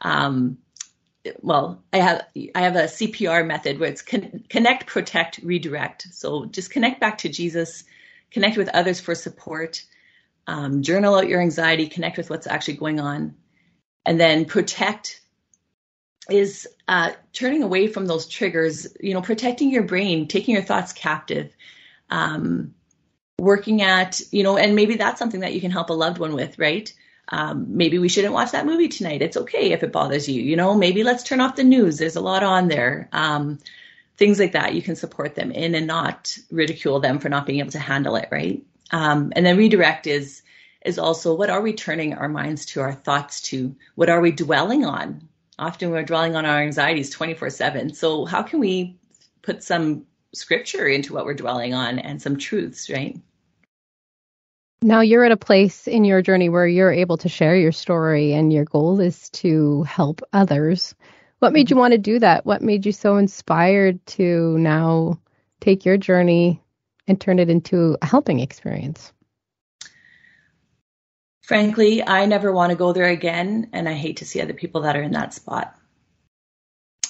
um, 0.01 0.59
well 1.41 1.83
i 1.93 1.99
have 1.99 2.27
i 2.55 2.63
have 2.63 2.77
a 2.77 2.85
cpr 2.85 3.47
method 3.47 3.79
where 3.79 3.89
it's 3.89 4.03
con- 4.03 4.45
connect 4.49 4.87
protect 4.87 5.39
redirect. 5.43 6.09
So 6.13 6.47
just 6.47 6.71
connect 6.71 7.01
back 7.01 7.19
to 7.19 7.29
jesus 7.29 7.85
connect 8.31 8.57
with 8.57 8.69
others 8.69 9.01
for 9.01 9.15
support 9.15 9.85
um, 10.47 10.83
journal 10.83 11.15
out 11.15 11.29
your 11.29 11.41
anxiety 11.41 11.89
connect 11.89 12.17
with 12.17 12.31
what's 12.31 12.47
actually 12.47 12.77
going 12.77 12.99
on 12.99 13.37
and 14.05 14.21
then 14.21 14.45
protect 14.45 15.21
is 16.31 16.69
uh, 16.89 17.13
turning 17.33 17.63
away 17.63 17.89
from 17.89 18.07
those 18.07 18.29
triggers, 18.29 18.87
you 19.01 19.15
know, 19.15 19.23
protecting 19.23 19.71
your 19.71 19.83
brain, 19.83 20.29
taking 20.29 20.55
your 20.55 20.63
thoughts 20.63 20.93
captive, 20.93 21.55
um, 22.11 22.75
working 23.39 23.83
at, 23.83 24.21
you 24.31 24.43
know, 24.43 24.57
and 24.57 24.77
maybe 24.77 24.97
that's 24.97 25.19
something 25.19 25.41
that 25.41 25.55
you 25.55 25.61
can 25.61 25.71
help 25.71 25.91
a 25.91 25.95
loved 25.95 26.19
one 26.19 26.35
with, 26.35 26.59
right? 26.59 26.93
Um, 27.29 27.77
maybe 27.77 27.99
we 27.99 28.09
shouldn't 28.09 28.35
watch 28.35 28.53
that 28.53 28.67
movie 28.67 28.89
tonight. 28.89 29.23
It's 29.23 29.37
okay 29.37 29.73
if 29.73 29.83
it 29.83 29.93
bothers 29.93 30.29
you, 30.29 30.43
you 30.43 30.57
know, 30.57 30.75
maybe 30.75 31.03
let's 31.03 31.23
turn 31.23 31.41
off 31.41 31.57
the 31.57 31.65
news. 31.65 31.99
There's 31.99 32.17
a 32.17 32.21
lot 32.21 32.43
on 32.43 32.69
there. 32.69 33.09
Um, 33.13 33.59
things 34.17 34.39
like 34.39 34.53
that 34.53 34.75
you 34.75 34.83
can 34.83 34.97
support 34.97 35.35
them 35.35 35.51
in 35.51 35.75
and 35.75 35.87
not 35.87 36.37
ridicule 36.51 37.01
them 37.01 37.19
for 37.19 37.29
not 37.29 37.47
being 37.47 37.61
able 37.61 37.71
to 37.73 37.79
handle 37.79 38.17
it, 38.17 38.29
right? 38.31 38.63
Um, 38.91 39.33
and 39.35 39.45
then 39.45 39.57
redirect 39.57 40.07
is, 40.07 40.43
is 40.85 40.99
also 40.99 41.35
what 41.35 41.51
are 41.51 41.61
we 41.61 41.73
turning 41.73 42.15
our 42.15 42.29
minds 42.29 42.67
to, 42.67 42.81
our 42.81 42.93
thoughts 42.93 43.41
to? 43.43 43.75
What 43.95 44.11
are 44.11 44.21
we 44.21 44.33
dwelling 44.33 44.85
on? 44.85 45.29
Often 45.59 45.91
we're 45.91 46.03
dwelling 46.03 46.35
on 46.35 46.47
our 46.47 46.61
anxieties 46.61 47.11
24 47.11 47.51
7. 47.51 47.95
So, 47.95 48.25
how 48.25 48.43
can 48.43 48.61
we 48.61 48.97
put 49.43 49.63
some 49.63 50.07
scripture 50.35 50.87
into 50.87 51.13
what 51.13 51.25
we're 51.25 51.35
dwelling 51.35 51.75
on 51.75 51.99
and 51.99 52.21
some 52.21 52.39
truths, 52.39 52.89
right? 52.91 53.19
Now 54.81 55.01
you're 55.01 55.25
at 55.25 55.33
a 55.33 55.37
place 55.37 55.87
in 55.87 56.05
your 56.05 56.23
journey 56.23 56.49
where 56.49 56.67
you're 56.67 56.91
able 56.91 57.19
to 57.19 57.29
share 57.29 57.55
your 57.55 57.71
story 57.71 58.33
and 58.33 58.53
your 58.53 58.65
goal 58.65 58.99
is 59.01 59.31
to 59.31 59.85
help 59.85 60.23
others. 60.33 60.95
What 61.39 61.53
made 61.53 61.71
you 61.71 61.75
mm-hmm. 61.75 61.81
want 61.81 61.93
to 61.93 61.99
do 61.99 62.19
that? 62.19 62.45
What 62.45 62.63
made 62.63 62.85
you 62.85 62.93
so 62.93 63.17
inspired 63.17 64.05
to 64.07 64.59
now 64.59 65.21
take 65.61 65.85
your 65.85 65.97
journey 65.97 66.61
and 67.07 67.21
turn 67.21 67.39
it 67.39 67.49
into 67.49 67.97
a 68.03 68.07
helping 68.07 68.41
experience? 68.41 69.13
Frankly, 71.43 72.07
I 72.07 72.27
never 72.27 72.53
want 72.53 72.71
to 72.71 72.77
go 72.77 72.93
there 72.93 73.09
again, 73.09 73.69
and 73.73 73.89
I 73.89 73.95
hate 73.95 74.19
to 74.19 74.25
see 74.25 74.41
other 74.41 74.53
people 74.53 74.83
that 74.83 74.97
are 74.97 75.03
in 75.03 75.13
that 75.13 75.35
spot. 75.35 75.77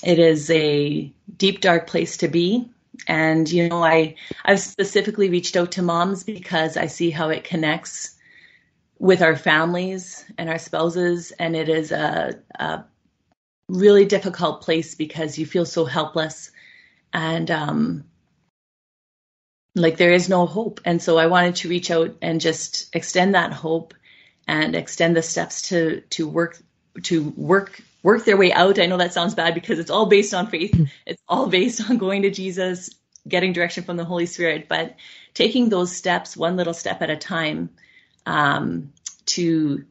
It 0.03 0.19
is 0.19 0.51
a 0.51 1.13
deep, 1.37 1.61
dark 1.61 1.87
place 1.87 2.17
to 2.19 2.29
be. 2.29 2.69
And, 3.07 3.51
you 3.51 3.69
know, 3.69 3.83
I, 3.83 4.17
I've 4.45 4.61
specifically 4.61 5.31
reached 5.31 5.57
out 5.57 5.73
to 5.73 5.83
moms 5.83 6.25
because 6.25 6.77
I 6.77 6.87
see 6.87 7.11
how 7.11 7.29
it 7.29 7.45
connects 7.45 8.17
with 8.99 9.23
our 9.23 9.37
families 9.37 10.25
and 10.39 10.49
our 10.49 10.59
spouses. 10.59 11.31
And 11.33 11.55
it 11.57 11.69
is 11.69 11.93
a, 11.93 12.39
a 12.59 12.85
really 13.69 14.05
difficult 14.05 14.63
place 14.63 14.95
because 14.95 15.39
you 15.39 15.47
feel 15.47 15.65
so 15.65 15.85
helpless 15.85 16.51
and 17.13 17.51
um, 17.51 18.05
like 19.75 19.97
there 19.97 20.13
is 20.13 20.29
no 20.29 20.47
hope. 20.47 20.81
And 20.85 21.03
so 21.03 21.19
I 21.19 21.27
wanted 21.27 21.57
to 21.57 21.69
reach 21.69 21.91
out 21.91 22.17
and 22.21 22.41
just 22.41 22.95
extend 22.95 23.35
that 23.35 23.53
hope 23.53 23.95
and 24.47 24.75
extend 24.75 25.17
the 25.17 25.23
steps 25.23 25.63
to 25.69 26.01
to 26.11 26.29
work 26.29 26.59
to 27.03 27.23
work 27.37 27.81
work 28.03 28.25
their 28.25 28.37
way 28.37 28.53
out. 28.53 28.79
I 28.79 28.87
know 28.87 28.99
that 28.99 29.13
sounds 29.13 29.35
bad 29.35 29.55
because 29.55 29.79
it's 29.79 29.91
all 29.91 30.07
based 30.07 30.35
on 30.35 30.49
faith. 30.49 30.89
It's 31.07 31.23
all 31.29 31.47
based 31.47 31.89
on 31.89 31.99
going 31.99 32.23
to 32.23 32.31
Jesus, 32.31 32.91
getting 33.27 33.53
direction 33.53 33.85
from 33.85 33.97
the 33.97 34.05
Holy 34.05 34.27
Spirit, 34.27 34.69
but 34.69 34.97
taking 35.35 35.69
those 35.69 35.95
steps 35.95 36.37
one 36.37 36.57
little 36.57 36.75
step 36.75 37.03
at 37.03 37.11
a 37.11 37.17
time 37.17 37.71
um, 38.27 38.93
to 39.27 39.85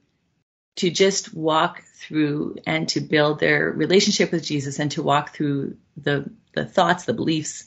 to 0.77 0.89
just 0.89 1.34
walk 1.34 1.84
through 1.84 2.58
and 2.65 2.88
to 2.89 3.01
build 3.01 3.39
their 3.39 3.70
relationship 3.70 4.31
with 4.31 4.43
Jesus 4.43 4.79
and 4.79 4.91
to 4.91 5.03
walk 5.03 5.34
through 5.34 5.77
the 5.98 6.29
the 6.53 6.65
thoughts, 6.65 7.05
the 7.05 7.13
beliefs, 7.13 7.65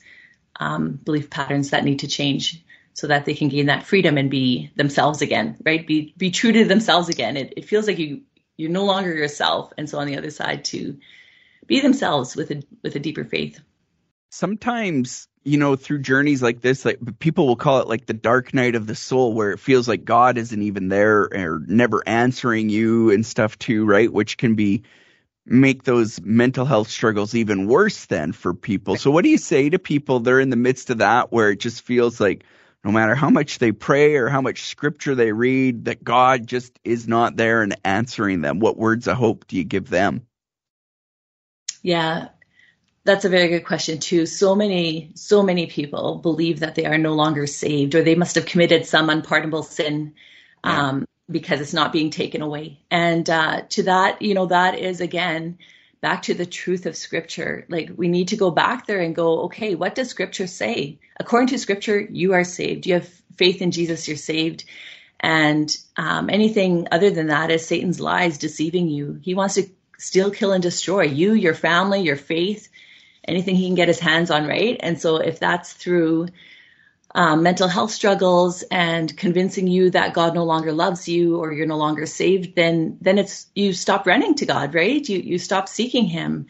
um, 0.56 0.92
belief 0.92 1.30
patterns 1.30 1.70
that 1.70 1.84
need 1.84 2.00
to 2.00 2.08
change 2.08 2.62
so 2.94 3.08
that 3.08 3.24
they 3.24 3.34
can 3.34 3.48
gain 3.48 3.66
that 3.66 3.82
freedom 3.82 4.16
and 4.16 4.30
be 4.30 4.70
themselves 4.76 5.20
again, 5.20 5.56
right? 5.64 5.86
Be 5.86 6.14
be 6.16 6.30
true 6.30 6.52
to 6.52 6.64
themselves 6.64 7.08
again. 7.08 7.36
It, 7.36 7.52
it 7.56 7.64
feels 7.66 7.86
like 7.86 7.98
you 7.98 8.22
you're 8.56 8.70
no 8.70 8.84
longer 8.84 9.12
yourself, 9.12 9.72
and 9.76 9.90
so 9.90 9.98
on 9.98 10.06
the 10.06 10.16
other 10.16 10.30
side 10.30 10.64
to 10.66 10.96
be 11.66 11.80
themselves 11.80 12.36
with 12.36 12.50
a 12.52 12.62
with 12.82 12.94
a 12.96 13.00
deeper 13.00 13.24
faith. 13.24 13.60
Sometimes 14.30 15.28
you 15.44 15.58
know 15.58 15.76
through 15.76 15.98
journeys 15.98 16.42
like 16.42 16.60
this 16.60 16.84
like 16.84 16.98
people 17.18 17.46
will 17.46 17.56
call 17.56 17.80
it 17.80 17.88
like 17.88 18.06
the 18.06 18.14
dark 18.14 18.54
night 18.54 18.74
of 18.74 18.86
the 18.86 18.94
soul 18.94 19.34
where 19.34 19.50
it 19.52 19.60
feels 19.60 19.86
like 19.86 20.04
god 20.04 20.38
isn't 20.38 20.62
even 20.62 20.88
there 20.88 21.28
or 21.34 21.60
never 21.66 22.02
answering 22.06 22.70
you 22.70 23.10
and 23.10 23.24
stuff 23.26 23.58
too 23.58 23.84
right 23.84 24.10
which 24.10 24.38
can 24.38 24.54
be 24.54 24.82
make 25.44 25.82
those 25.84 26.18
mental 26.22 26.64
health 26.64 26.88
struggles 26.88 27.34
even 27.34 27.66
worse 27.66 28.06
then 28.06 28.32
for 28.32 28.54
people 28.54 28.96
so 28.96 29.10
what 29.10 29.22
do 29.22 29.28
you 29.28 29.36
say 29.36 29.68
to 29.68 29.78
people 29.78 30.20
they're 30.20 30.40
in 30.40 30.48
the 30.48 30.56
midst 30.56 30.88
of 30.88 30.98
that 30.98 31.30
where 31.30 31.50
it 31.50 31.60
just 31.60 31.82
feels 31.82 32.18
like 32.18 32.44
no 32.84 32.92
matter 32.92 33.14
how 33.14 33.30
much 33.30 33.58
they 33.58 33.72
pray 33.72 34.16
or 34.16 34.28
how 34.28 34.42
much 34.42 34.64
scripture 34.64 35.14
they 35.14 35.32
read, 35.32 35.86
that 35.86 36.04
God 36.04 36.46
just 36.46 36.78
is 36.84 37.08
not 37.08 37.34
there 37.36 37.62
and 37.62 37.76
answering 37.84 38.42
them. 38.42 38.60
What 38.60 38.76
words 38.76 39.08
of 39.08 39.16
hope 39.16 39.46
do 39.46 39.56
you 39.56 39.64
give 39.64 39.88
them? 39.88 40.26
Yeah, 41.82 42.28
that's 43.04 43.24
a 43.24 43.30
very 43.30 43.48
good 43.48 43.64
question 43.64 43.98
too. 43.98 44.26
So 44.26 44.54
many, 44.54 45.12
so 45.14 45.42
many 45.42 45.66
people 45.66 46.16
believe 46.16 46.60
that 46.60 46.74
they 46.74 46.84
are 46.84 46.98
no 46.98 47.14
longer 47.14 47.46
saved 47.46 47.94
or 47.94 48.02
they 48.02 48.14
must 48.14 48.34
have 48.34 48.46
committed 48.46 48.86
some 48.86 49.08
unpardonable 49.08 49.62
sin 49.62 50.14
um, 50.62 51.06
because 51.30 51.60
it's 51.60 51.74
not 51.74 51.92
being 51.92 52.10
taken 52.10 52.42
away. 52.42 52.80
And 52.90 53.28
uh, 53.28 53.62
to 53.70 53.84
that, 53.84 54.20
you 54.22 54.34
know, 54.34 54.46
that 54.46 54.78
is 54.78 55.00
again 55.00 55.58
back 56.04 56.20
to 56.24 56.34
the 56.34 56.44
truth 56.44 56.84
of 56.84 56.98
scripture. 56.98 57.64
Like 57.70 57.88
we 57.96 58.08
need 58.08 58.28
to 58.28 58.36
go 58.36 58.50
back 58.50 58.86
there 58.86 59.00
and 59.00 59.16
go, 59.16 59.44
okay, 59.44 59.74
what 59.74 59.94
does 59.94 60.10
scripture 60.10 60.46
say? 60.46 60.98
According 61.18 61.48
to 61.48 61.58
scripture, 61.58 61.98
you 61.98 62.34
are 62.34 62.44
saved. 62.44 62.86
You 62.86 62.94
have 62.94 63.08
faith 63.36 63.62
in 63.62 63.70
Jesus, 63.70 64.06
you're 64.06 64.18
saved. 64.18 64.64
And 65.18 65.74
um, 65.96 66.28
anything 66.28 66.88
other 66.92 67.08
than 67.08 67.28
that 67.28 67.50
is 67.50 67.66
Satan's 67.66 68.00
lies 68.00 68.36
deceiving 68.36 68.88
you. 68.88 69.18
He 69.22 69.32
wants 69.32 69.54
to 69.54 69.64
steal, 69.96 70.30
kill, 70.30 70.52
and 70.52 70.62
destroy 70.62 71.04
you, 71.04 71.32
your 71.32 71.54
family, 71.54 72.02
your 72.02 72.16
faith, 72.16 72.68
anything 73.26 73.56
he 73.56 73.64
can 73.64 73.74
get 73.74 73.88
his 73.88 73.98
hands 73.98 74.30
on, 74.30 74.46
right? 74.46 74.76
And 74.80 75.00
so 75.00 75.16
if 75.16 75.40
that's 75.40 75.72
through 75.72 76.28
um, 77.14 77.44
mental 77.44 77.68
health 77.68 77.92
struggles 77.92 78.64
and 78.70 79.16
convincing 79.16 79.68
you 79.68 79.90
that 79.90 80.14
God 80.14 80.34
no 80.34 80.44
longer 80.44 80.72
loves 80.72 81.08
you 81.08 81.36
or 81.36 81.52
you're 81.52 81.66
no 81.66 81.76
longer 81.76 82.06
saved, 82.06 82.56
then 82.56 82.98
then 83.00 83.18
it's 83.18 83.46
you 83.54 83.72
stop 83.72 84.06
running 84.06 84.34
to 84.36 84.46
God, 84.46 84.74
right? 84.74 85.08
You 85.08 85.18
you 85.18 85.38
stop 85.38 85.68
seeking 85.68 86.06
Him. 86.06 86.46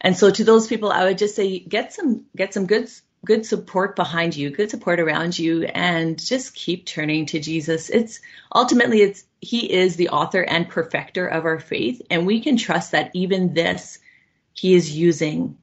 And 0.00 0.16
so 0.16 0.30
to 0.30 0.44
those 0.44 0.66
people, 0.66 0.90
I 0.90 1.04
would 1.04 1.18
just 1.18 1.36
say 1.36 1.58
get 1.58 1.92
some 1.92 2.24
get 2.34 2.54
some 2.54 2.66
good 2.66 2.90
good 3.26 3.44
support 3.44 3.94
behind 3.96 4.36
you, 4.36 4.50
good 4.50 4.70
support 4.70 5.00
around 5.00 5.38
you, 5.38 5.64
and 5.64 6.18
just 6.18 6.54
keep 6.54 6.86
turning 6.86 7.26
to 7.26 7.40
Jesus. 7.40 7.90
It's 7.90 8.20
ultimately 8.54 9.02
it's 9.02 9.24
He 9.42 9.70
is 9.70 9.96
the 9.96 10.08
author 10.08 10.42
and 10.42 10.68
perfecter 10.68 11.26
of 11.26 11.44
our 11.44 11.60
faith, 11.60 12.00
and 12.08 12.26
we 12.26 12.40
can 12.40 12.56
trust 12.56 12.92
that 12.92 13.10
even 13.12 13.52
this 13.52 13.98
He 14.54 14.74
is 14.74 14.96
using 14.96 15.58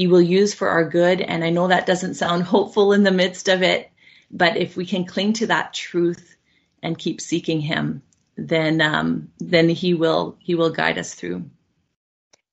he 0.00 0.06
will 0.06 0.22
use 0.22 0.54
for 0.54 0.70
our 0.70 0.88
good. 0.88 1.20
And 1.20 1.44
I 1.44 1.50
know 1.50 1.68
that 1.68 1.84
doesn't 1.84 2.14
sound 2.14 2.42
hopeful 2.54 2.94
in 2.94 3.02
the 3.02 3.10
midst 3.10 3.48
of 3.50 3.62
it, 3.62 3.89
but 4.30 4.56
if 4.56 4.76
we 4.76 4.86
can 4.86 5.04
cling 5.04 5.32
to 5.34 5.46
that 5.48 5.74
truth 5.74 6.36
and 6.82 6.98
keep 6.98 7.20
seeking 7.20 7.60
him, 7.60 8.02
then 8.36 8.80
um, 8.80 9.30
then 9.38 9.68
he 9.68 9.94
will 9.94 10.36
he 10.38 10.54
will 10.54 10.70
guide 10.70 10.98
us 10.98 11.14
through. 11.14 11.50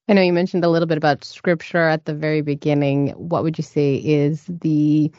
I 0.09 0.13
know 0.13 0.21
you 0.21 0.33
mentioned 0.33 0.63
a 0.63 0.69
little 0.69 0.87
bit 0.87 0.97
about 0.97 1.25
scripture 1.25 1.87
at 1.87 2.05
the 2.05 2.13
very 2.13 2.41
beginning. 2.41 3.09
What 3.09 3.43
would 3.43 3.57
you 3.57 3.63
say 3.63 3.95
is 3.95 4.43
the 4.47 5.11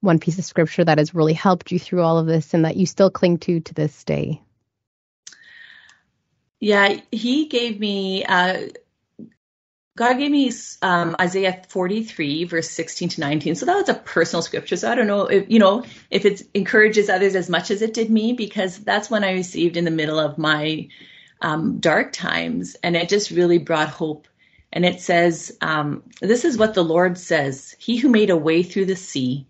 one 0.00 0.18
piece 0.18 0.38
of 0.38 0.44
scripture 0.44 0.84
that 0.84 0.98
has 0.98 1.14
really 1.14 1.32
helped 1.32 1.72
you 1.72 1.78
through 1.78 2.02
all 2.02 2.18
of 2.18 2.26
this 2.26 2.54
and 2.54 2.64
that 2.64 2.76
you 2.76 2.86
still 2.86 3.10
cling 3.10 3.38
to 3.38 3.60
to 3.60 3.74
this 3.74 4.04
day? 4.04 4.40
Yeah, 6.60 7.00
he 7.10 7.46
gave 7.46 7.80
me 7.80 8.24
uh, 8.24 8.68
God 9.96 10.18
gave 10.18 10.30
me 10.30 10.52
um, 10.82 11.16
Isaiah 11.20 11.62
43, 11.68 12.44
verse 12.44 12.70
16 12.70 13.08
to 13.10 13.20
19. 13.20 13.54
So 13.56 13.66
that 13.66 13.76
was 13.76 13.88
a 13.88 13.94
personal 13.94 14.42
scripture. 14.42 14.76
So 14.76 14.90
I 14.90 14.94
don't 14.94 15.08
know 15.08 15.26
if, 15.26 15.50
you 15.50 15.58
know, 15.58 15.84
if 16.10 16.24
it 16.24 16.42
encourages 16.54 17.08
others 17.08 17.34
as 17.34 17.50
much 17.50 17.70
as 17.70 17.82
it 17.82 17.92
did 17.92 18.08
me, 18.08 18.32
because 18.32 18.78
that's 18.78 19.10
when 19.10 19.24
I 19.24 19.32
received 19.32 19.76
in 19.76 19.84
the 19.84 19.90
middle 19.90 20.18
of 20.18 20.38
my 20.38 20.88
um, 21.40 21.80
dark 21.80 22.12
times. 22.12 22.76
And 22.82 22.96
it 22.96 23.08
just 23.08 23.32
really 23.32 23.58
brought 23.58 23.88
hope. 23.88 24.28
And 24.72 24.86
it 24.86 25.00
says, 25.00 25.56
um, 25.60 26.04
This 26.20 26.44
is 26.44 26.56
what 26.56 26.74
the 26.74 26.84
Lord 26.84 27.18
says 27.18 27.74
He 27.78 27.96
who 27.96 28.08
made 28.08 28.30
a 28.30 28.36
way 28.36 28.62
through 28.62 28.86
the 28.86 28.96
sea, 28.96 29.48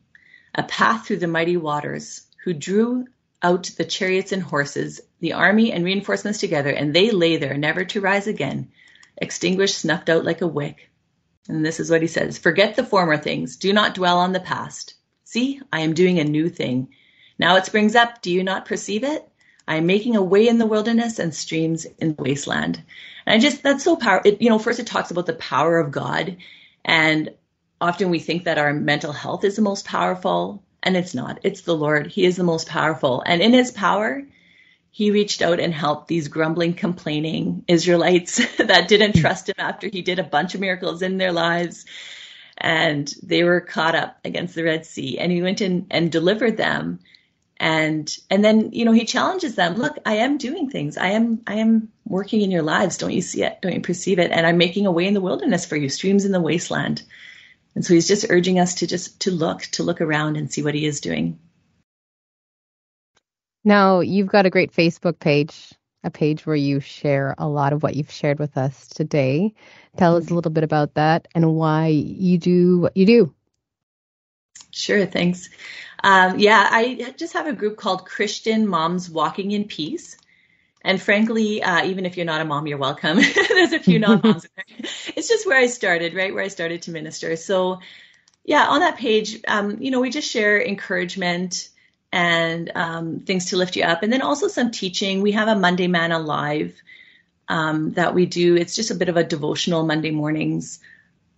a 0.55 0.63
path 0.63 1.07
through 1.07 1.19
the 1.19 1.27
mighty 1.27 1.59
waters, 1.59 2.23
who 2.45 2.55
drew 2.55 3.05
out 3.43 3.71
the 3.77 3.85
chariots 3.85 4.33
and 4.33 4.43
horses, 4.43 5.03
the 5.21 5.35
army 5.35 5.71
and 5.71 5.85
reinforcements 5.85 6.41
together, 6.41 6.71
and 6.71 6.95
they 6.95 7.11
lay 7.11 7.37
there, 7.37 7.59
never 7.59 7.85
to 7.85 8.01
rise 8.01 8.27
again 8.27 8.71
extinguished, 9.17 9.79
snuffed 9.79 10.09
out 10.09 10.25
like 10.25 10.41
a 10.41 10.47
wick. 10.47 10.91
And 11.49 11.65
this 11.65 11.81
is 11.81 11.91
what 11.91 12.03
he 12.03 12.09
says 12.09 12.39
Forget 12.39 12.77
the 12.77 12.85
former 12.85 13.17
things, 13.17 13.57
do 13.57 13.73
not 13.73 13.95
dwell 13.95 14.19
on 14.19 14.33
the 14.33 14.41
past. 14.41 14.95
See, 15.25 15.61
I 15.73 15.81
am 15.81 15.95
doing 15.95 16.19
a 16.19 16.25
new 16.25 16.49
thing. 16.49 16.89
Now 17.39 17.57
it 17.57 17.67
springs 17.67 17.95
up, 17.95 18.21
do 18.23 18.31
you 18.31 18.45
not 18.45 18.67
perceive 18.67 19.05
it? 19.05 19.27
I 19.67 19.77
am 19.77 19.87
making 19.87 20.17
a 20.17 20.23
way 20.23 20.49
in 20.49 20.59
the 20.59 20.67
wilderness 20.67 21.19
and 21.19 21.35
streams 21.35 21.85
in 21.85 22.15
the 22.15 22.23
wasteland. 22.23 22.83
And 23.25 23.35
I 23.35 23.39
just, 23.39 23.63
that's 23.63 23.85
so 23.85 23.97
powerful. 23.97 24.33
You 24.41 24.49
know, 24.49 24.59
first 24.59 24.81
it 24.81 24.87
talks 24.87 25.11
about 25.11 25.27
the 25.27 25.35
power 25.35 25.79
of 25.79 25.93
God. 25.93 26.37
And 26.85 27.31
often 27.81 28.11
we 28.11 28.19
think 28.19 28.45
that 28.45 28.59
our 28.59 28.73
mental 28.75 29.13
health 29.13 29.45
is 29.45 29.57
the 29.57 29.63
most 29.63 29.87
powerful, 29.87 30.63
and 30.83 30.97
it's 30.97 31.15
not. 31.15 31.39
It's 31.45 31.63
the 31.63 31.77
Lord. 31.77 32.09
He 32.09 32.25
is 32.25 32.37
the 32.37 32.43
most 32.45 32.69
powerful. 32.69 33.23
And 33.25 33.41
in 33.41 33.53
his 33.53 33.71
power, 33.71 34.23
he 34.91 35.11
reached 35.11 35.41
out 35.41 35.61
and 35.61 35.73
helped 35.73 36.09
these 36.09 36.29
grumbling, 36.29 36.75
complaining 36.75 37.65
Israelites 37.69 38.41
that 38.57 38.89
didn't 38.89 39.15
hmm. 39.15 39.21
trust 39.21 39.49
him 39.49 39.55
after 39.59 39.89
he 39.89 40.03
did 40.03 40.19
a 40.19 40.25
bunch 40.25 40.55
of 40.55 40.61
miracles 40.61 41.03
in 41.03 41.17
their 41.17 41.33
lives. 41.33 41.87
And 42.59 43.13
they 43.23 43.43
were 43.43 43.61
caught 43.61 43.95
up 43.95 44.19
against 44.25 44.55
the 44.55 44.65
Red 44.65 44.85
Sea. 44.85 45.19
And 45.19 45.33
he 45.33 45.41
went 45.41 45.63
in 45.63 45.87
and 45.91 46.13
delivered 46.13 46.57
them. 46.57 47.01
And 47.59 48.15
and 48.31 48.45
then, 48.45 48.73
you 48.73 48.85
know, 48.85 48.93
he 48.93 49.05
challenges 49.05 49.55
them, 49.55 49.77
look, 49.77 49.97
I 50.05 50.17
am 50.17 50.39
doing 50.39 50.71
things. 50.71 50.97
I 50.97 51.09
am 51.09 51.43
I 51.47 51.57
am 51.57 51.91
working 52.07 52.41
in 52.41 52.51
your 52.51 52.63
lives. 52.63 52.97
Don't 52.97 53.13
you 53.13 53.23
see 53.23 53.43
it? 53.43 53.61
Don't 53.63 53.75
you 53.75 53.81
perceive 53.81 54.19
it? 54.19 54.31
And 54.31 54.47
I'm 54.47 54.59
making 54.59 54.87
a 54.87 54.93
way 54.93 55.07
in 55.07 55.15
the 55.15 55.21
wilderness 55.21 55.67
for 55.67 55.77
you, 55.77 55.89
streams 55.89 56.25
in 56.25 56.33
the 56.33 56.41
wasteland. 56.41 57.03
And 57.75 57.85
so 57.85 57.95
he's 57.95 58.09
just 58.09 58.27
urging 58.29 58.59
us 58.59 58.77
to 58.77 58.87
just 58.87 59.21
to 59.21 59.31
look, 59.31 59.63
to 59.73 59.83
look 59.83 60.01
around 60.01 60.37
and 60.37 60.53
see 60.53 60.63
what 60.63 60.75
he 60.75 60.87
is 60.87 61.01
doing. 61.01 61.39
Now, 63.65 64.01
you've 64.01 64.29
got 64.29 64.47
a 64.47 64.51
great 64.51 64.73
Facebook 64.73 65.19
page, 65.19 65.73
a 66.03 66.11
page 66.11 66.47
where 66.47 66.57
you 66.57 66.81
share 66.81 67.35
a 67.37 67.47
lot 67.47 67.73
of 67.73 67.83
what 67.83 67.95
you've 67.95 68.11
shared 68.11 68.39
with 68.39 68.57
us 68.57 68.89
today. 68.89 69.55
Tell 69.97 70.17
us 70.17 70.31
a 70.31 70.35
little 70.35 70.51
bit 70.51 70.65
about 70.65 70.95
that 70.95 71.29
and 71.35 71.55
why 71.55 71.89
you 71.89 72.39
do 72.39 72.79
what 72.79 72.97
you 72.97 73.07
do. 73.07 73.35
Sure, 74.71 75.05
thanks. 75.05 75.51
Um, 76.03 76.39
yeah, 76.39 76.67
I 76.71 77.15
just 77.17 77.35
have 77.35 77.47
a 77.47 77.53
group 77.53 77.77
called 77.77 78.07
Christian 78.07 78.67
Moms 78.67 79.11
Walking 79.11 79.51
in 79.51 79.65
Peace. 79.65 80.17
And 80.83 81.01
frankly, 81.01 81.63
uh, 81.63 81.85
even 81.85 82.07
if 82.07 82.17
you're 82.17 82.27
not 82.27 82.41
a 82.41 82.45
mom, 82.45 82.67
you're 82.67 82.79
welcome. 82.79 83.19
There's 83.49 83.73
a 83.73 83.81
few 83.81 83.99
non-moms 83.99 84.45
in 84.45 84.51
there. 84.57 84.89
It's 85.17 85.29
just 85.29 85.47
where 85.47 85.59
I 85.59 85.67
started, 85.67 86.15
right? 86.15 86.33
Where 86.33 86.45
I 86.45 86.49
started 86.49 86.83
to 86.83 86.91
minister. 86.91 87.37
So, 87.37 87.81
yeah, 88.45 88.67
on 88.67 88.81
that 88.81 88.97
page, 88.97 89.41
um, 89.47 89.83
you 89.83 89.91
know, 89.91 90.01
we 90.01 90.09
just 90.09 90.31
share 90.31 90.63
encouragement, 90.63 91.69
and 92.13 92.71
um, 92.75 93.21
things 93.21 93.47
to 93.47 93.57
lift 93.57 93.77
you 93.77 93.85
up. 93.85 94.03
And 94.03 94.13
then 94.13 94.23
also 94.23 94.49
some 94.49 94.71
teaching. 94.71 95.23
We 95.23 95.33
have 95.33 95.49
a 95.49 95.55
Monday 95.55 95.87
Manna 95.87 96.19
Live 96.19 96.75
um, 97.49 97.93
that 97.93 98.15
we 98.15 98.27
do. 98.27 98.57
It's 98.57 98.75
just 98.75 98.91
a 98.91 98.95
bit 98.95 99.09
of 99.09 99.17
a 99.17 99.25
devotional 99.25 99.85
Monday 99.85 100.11
mornings 100.11 100.81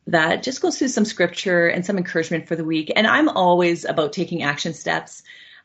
that 0.07 0.43
just 0.43 0.61
goes 0.61 0.79
through 0.79 0.89
some 0.89 1.05
scripture 1.05 1.69
and 1.69 1.87
some 1.87 1.97
encouragement 1.97 2.49
for 2.49 2.57
the 2.57 2.65
week. 2.65 2.93
And 2.95 3.07
I'm 3.07 3.29
always 3.29 3.85
about 3.85 4.13
taking 4.13 4.43
action 4.43 4.75
steps. 4.75 5.23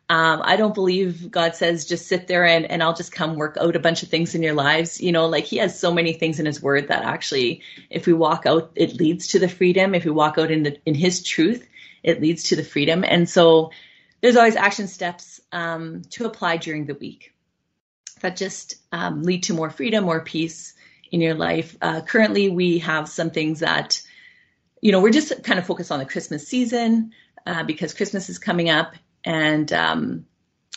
Um, 0.09 0.41
I 0.43 0.55
don't 0.55 0.75
believe 0.75 1.31
God 1.31 1.55
says 1.55 1.85
just 1.85 2.07
sit 2.07 2.27
there 2.27 2.45
and, 2.45 2.65
and 2.65 2.81
I'll 2.81 2.93
just 2.93 3.11
come 3.11 3.35
work 3.35 3.57
out 3.59 3.75
a 3.75 3.79
bunch 3.79 4.03
of 4.03 4.09
things 4.09 4.35
in 4.35 4.43
your 4.43 4.53
lives. 4.53 5.01
You 5.01 5.11
know, 5.11 5.27
like 5.27 5.43
He 5.43 5.57
has 5.57 5.77
so 5.77 5.91
many 5.93 6.13
things 6.13 6.39
in 6.39 6.45
His 6.45 6.61
Word 6.61 6.87
that 6.87 7.03
actually, 7.03 7.61
if 7.89 8.07
we 8.07 8.13
walk 8.13 8.45
out, 8.45 8.71
it 8.75 8.93
leads 8.93 9.27
to 9.29 9.39
the 9.39 9.49
freedom. 9.49 9.95
If 9.95 10.05
we 10.05 10.11
walk 10.11 10.37
out 10.37 10.51
in 10.51 10.63
the 10.63 10.77
in 10.85 10.95
His 10.95 11.23
truth, 11.23 11.67
it 12.03 12.21
leads 12.21 12.43
to 12.43 12.55
the 12.55 12.63
freedom. 12.63 13.03
And 13.03 13.27
so 13.27 13.71
there's 14.21 14.36
always 14.36 14.56
action 14.56 14.88
steps 14.88 15.39
um, 15.51 16.01
to 16.12 16.25
apply 16.25 16.58
during 16.58 16.86
the 16.86 16.95
week 16.95 17.34
that 18.21 18.36
just 18.36 18.75
um, 18.91 19.23
lead 19.23 19.43
to 19.43 19.53
more 19.53 19.69
freedom, 19.69 20.06
more 20.06 20.21
peace 20.21 20.73
in 21.12 21.21
your 21.21 21.36
life. 21.36 21.77
Uh, 21.82 22.01
currently, 22.01 22.49
we 22.49 22.80
have 22.80 23.08
some 23.08 23.30
things 23.30 23.60
that, 23.60 24.01
you 24.82 24.91
know, 24.91 25.01
we're 25.01 25.12
just 25.12 25.43
kind 25.43 25.60
of 25.60 25.67
focused 25.67 25.91
on 25.91 25.99
the 25.99 26.06
Christmas 26.06 26.47
season 26.47 27.12
uh, 27.45 27.63
because 27.63 27.93
Christmas 27.93 28.30
is 28.30 28.39
coming 28.39 28.69
up. 28.69 28.93
And 29.23 29.71
um, 29.73 30.25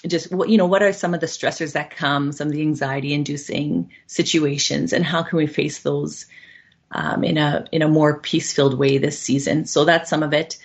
just 0.07 0.31
you 0.31 0.57
know 0.57 0.67
what 0.67 0.83
are 0.83 0.93
some 0.93 1.15
of 1.15 1.21
the 1.21 1.27
stressors 1.27 1.73
that 1.73 1.95
come 1.95 2.33
some 2.33 2.49
of 2.49 2.55
the 2.55 2.63
anxiety 2.63 3.13
inducing 3.13 3.91
situations 4.07 4.93
and 4.93 5.05
how 5.05 5.23
can 5.23 5.37
we 5.37 5.47
face 5.47 5.81
those 5.81 6.27
um, 6.93 7.23
in 7.23 7.37
a 7.37 7.67
in 7.71 7.83
a 7.83 7.89
more 7.89 8.19
peace 8.19 8.53
filled 8.53 8.79
way 8.79 8.99
this 8.99 9.19
season 9.19 9.67
so 9.67 9.85
that's 9.85 10.09
some 10.09 10.23
of 10.23 10.33
it 10.33 10.59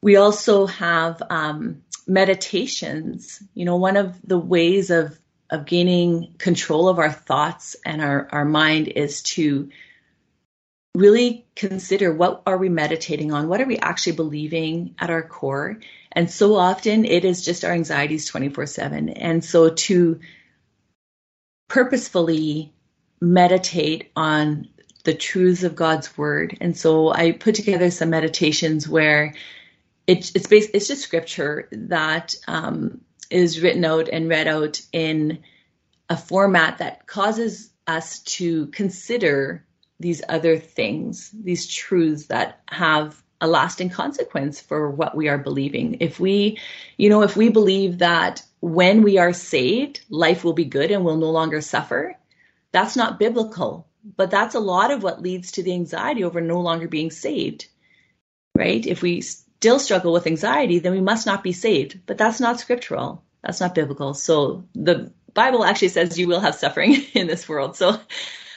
we 0.00 0.16
also 0.16 0.66
have 0.66 1.22
um, 1.30 1.82
meditations 2.06 3.42
you 3.54 3.64
know 3.64 3.76
one 3.76 3.96
of 3.96 4.16
the 4.22 4.38
ways 4.38 4.90
of 4.90 5.18
of 5.50 5.66
gaining 5.66 6.34
control 6.38 6.88
of 6.88 6.98
our 6.98 7.12
thoughts 7.12 7.76
and 7.84 8.02
our, 8.02 8.28
our 8.32 8.44
mind 8.44 8.88
is 8.88 9.22
to 9.22 9.70
really 10.94 11.46
consider 11.54 12.12
what 12.12 12.42
are 12.46 12.56
we 12.56 12.68
meditating 12.68 13.32
on? 13.32 13.48
What 13.48 13.60
are 13.60 13.66
we 13.66 13.78
actually 13.78 14.16
believing 14.16 14.94
at 14.98 15.10
our 15.10 15.22
core? 15.22 15.78
And 16.10 16.30
so 16.30 16.56
often 16.56 17.04
it 17.04 17.24
is 17.24 17.44
just 17.44 17.64
our 17.64 17.72
anxieties 17.72 18.26
24 18.26 18.66
7 18.66 19.10
and 19.10 19.44
so 19.44 19.70
to 19.70 20.20
purposefully 21.68 22.72
meditate 23.20 24.10
on 24.16 24.68
the 25.04 25.14
truths 25.14 25.62
of 25.62 25.76
god's 25.76 26.16
word. 26.16 26.56
And 26.60 26.76
so 26.76 27.12
i 27.12 27.32
put 27.32 27.54
together 27.54 27.90
some 27.90 28.10
meditations 28.10 28.88
where 28.88 29.34
it, 30.06 30.30
it's 30.34 30.46
based 30.46 30.70
it's 30.72 30.88
just 30.88 31.02
scripture 31.02 31.68
that 31.72 32.34
um, 32.46 33.00
is 33.30 33.60
written 33.62 33.84
out 33.84 34.08
and 34.08 34.28
read 34.28 34.48
out 34.48 34.80
in 34.92 35.42
a 36.08 36.16
format 36.16 36.78
that 36.78 37.06
causes 37.06 37.70
us 37.86 38.20
to 38.20 38.66
consider 38.68 39.64
these 39.98 40.22
other 40.28 40.58
things, 40.58 41.30
these 41.32 41.66
truths 41.66 42.26
that 42.26 42.60
have 42.68 43.22
a 43.40 43.46
lasting 43.46 43.90
consequence 43.90 44.60
for 44.60 44.90
what 44.90 45.16
we 45.16 45.28
are 45.28 45.38
believing. 45.38 45.98
If 46.00 46.20
we, 46.20 46.58
you 46.96 47.08
know, 47.08 47.22
if 47.22 47.36
we 47.36 47.48
believe 47.48 47.98
that 47.98 48.42
when 48.60 49.02
we 49.02 49.18
are 49.18 49.32
saved, 49.32 50.00
life 50.08 50.44
will 50.44 50.52
be 50.52 50.64
good 50.64 50.90
and 50.90 51.04
we'll 51.04 51.16
no 51.16 51.30
longer 51.30 51.60
suffer, 51.60 52.16
that's 52.72 52.96
not 52.96 53.18
biblical. 53.18 53.88
But 54.16 54.30
that's 54.30 54.54
a 54.54 54.60
lot 54.60 54.90
of 54.90 55.02
what 55.02 55.22
leads 55.22 55.52
to 55.52 55.62
the 55.62 55.72
anxiety 55.72 56.24
over 56.24 56.40
no 56.40 56.60
longer 56.60 56.88
being 56.88 57.10
saved, 57.10 57.66
right? 58.56 58.86
If 58.86 59.02
we 59.02 59.22
still 59.66 59.80
struggle 59.80 60.12
with 60.12 60.28
anxiety, 60.28 60.78
then 60.78 60.92
we 60.92 61.00
must 61.00 61.26
not 61.26 61.42
be 61.42 61.50
saved. 61.50 61.98
But 62.06 62.18
that's 62.18 62.38
not 62.38 62.60
scriptural. 62.60 63.24
That's 63.42 63.60
not 63.60 63.74
biblical. 63.74 64.14
So 64.14 64.62
the 64.76 65.12
Bible 65.34 65.64
actually 65.64 65.88
says 65.88 66.16
you 66.16 66.28
will 66.28 66.38
have 66.38 66.54
suffering 66.54 66.94
in 67.14 67.26
this 67.26 67.48
world. 67.48 67.74
So 67.74 67.98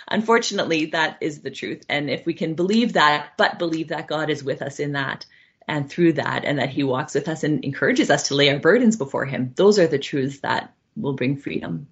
unfortunately, 0.08 0.86
that 0.88 1.18
is 1.20 1.42
the 1.42 1.50
truth. 1.50 1.84
And 1.90 2.12
if 2.12 2.28
we 2.28 2.36
can 2.36 2.54
believe 2.54 2.94
that, 2.94 3.32
but 3.40 3.58
believe 3.58 3.88
that 3.88 4.08
God 4.08 4.30
is 4.30 4.44
with 4.44 4.62
us 4.62 4.80
in 4.80 4.92
that 4.92 5.26
and 5.68 5.90
through 5.90 6.14
that, 6.14 6.46
and 6.46 6.60
that 6.60 6.70
He 6.70 6.84
walks 6.84 7.16
with 7.16 7.28
us 7.28 7.44
and 7.44 7.66
encourages 7.66 8.12
us 8.12 8.28
to 8.28 8.36
lay 8.36 8.52
our 8.52 8.60
burdens 8.60 8.96
before 8.96 9.26
Him, 9.26 9.54
those 9.56 9.80
are 9.80 9.88
the 9.88 9.98
truths 9.98 10.42
that 10.42 10.76
will 10.96 11.14
bring 11.14 11.38
freedom. 11.38 11.88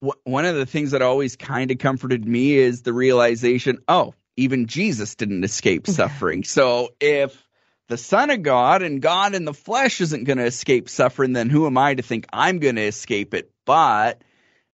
One 0.00 0.46
of 0.46 0.56
the 0.56 0.66
things 0.66 0.92
that 0.92 1.02
always 1.02 1.36
kind 1.36 1.70
of 1.70 1.76
comforted 1.76 2.26
me 2.26 2.54
is 2.54 2.82
the 2.82 2.94
realization 2.94 3.80
oh, 3.86 4.14
even 4.38 4.66
Jesus 4.66 5.14
didn't 5.14 5.44
escape 5.44 5.86
suffering. 5.98 6.42
so 6.42 6.94
if 7.00 7.46
the 7.88 7.98
Son 7.98 8.30
of 8.30 8.42
God 8.42 8.82
and 8.82 9.02
God 9.02 9.34
in 9.34 9.44
the 9.44 9.54
flesh 9.54 10.00
isn't 10.00 10.24
going 10.24 10.38
to 10.38 10.44
escape 10.44 10.88
suffering, 10.88 11.32
then 11.32 11.50
who 11.50 11.66
am 11.66 11.76
I 11.76 11.94
to 11.94 12.02
think 12.02 12.26
I'm 12.32 12.58
going 12.58 12.76
to 12.76 12.82
escape 12.82 13.34
it? 13.34 13.50
But 13.64 14.22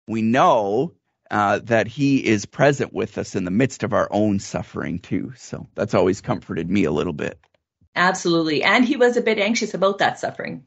we 0.07 0.23
know 0.23 0.93
uh, 1.31 1.61
that 1.65 1.89
he 1.89 2.25
is 2.25 2.47
present 2.47 2.93
with 2.93 3.19
us 3.19 3.35
in 3.35 3.45
the 3.45 3.51
midst 3.51 3.83
of 3.83 3.93
our 3.93 4.09
own 4.11 4.39
suffering 4.39 4.99
too. 4.99 5.33
So 5.37 5.67
that's 5.75 5.95
always 5.95 6.21
comforted 6.21 6.71
me 6.71 6.85
a 6.85 6.93
little 6.93 7.13
bit. 7.13 7.39
Absolutely. 7.95 8.63
And 8.63 8.85
he 8.85 8.97
was 8.97 9.17
a 9.17 9.23
bit 9.23 9.39
anxious 9.39 9.75
about 9.75 9.99
that 9.99 10.19
suffering. 10.19 10.65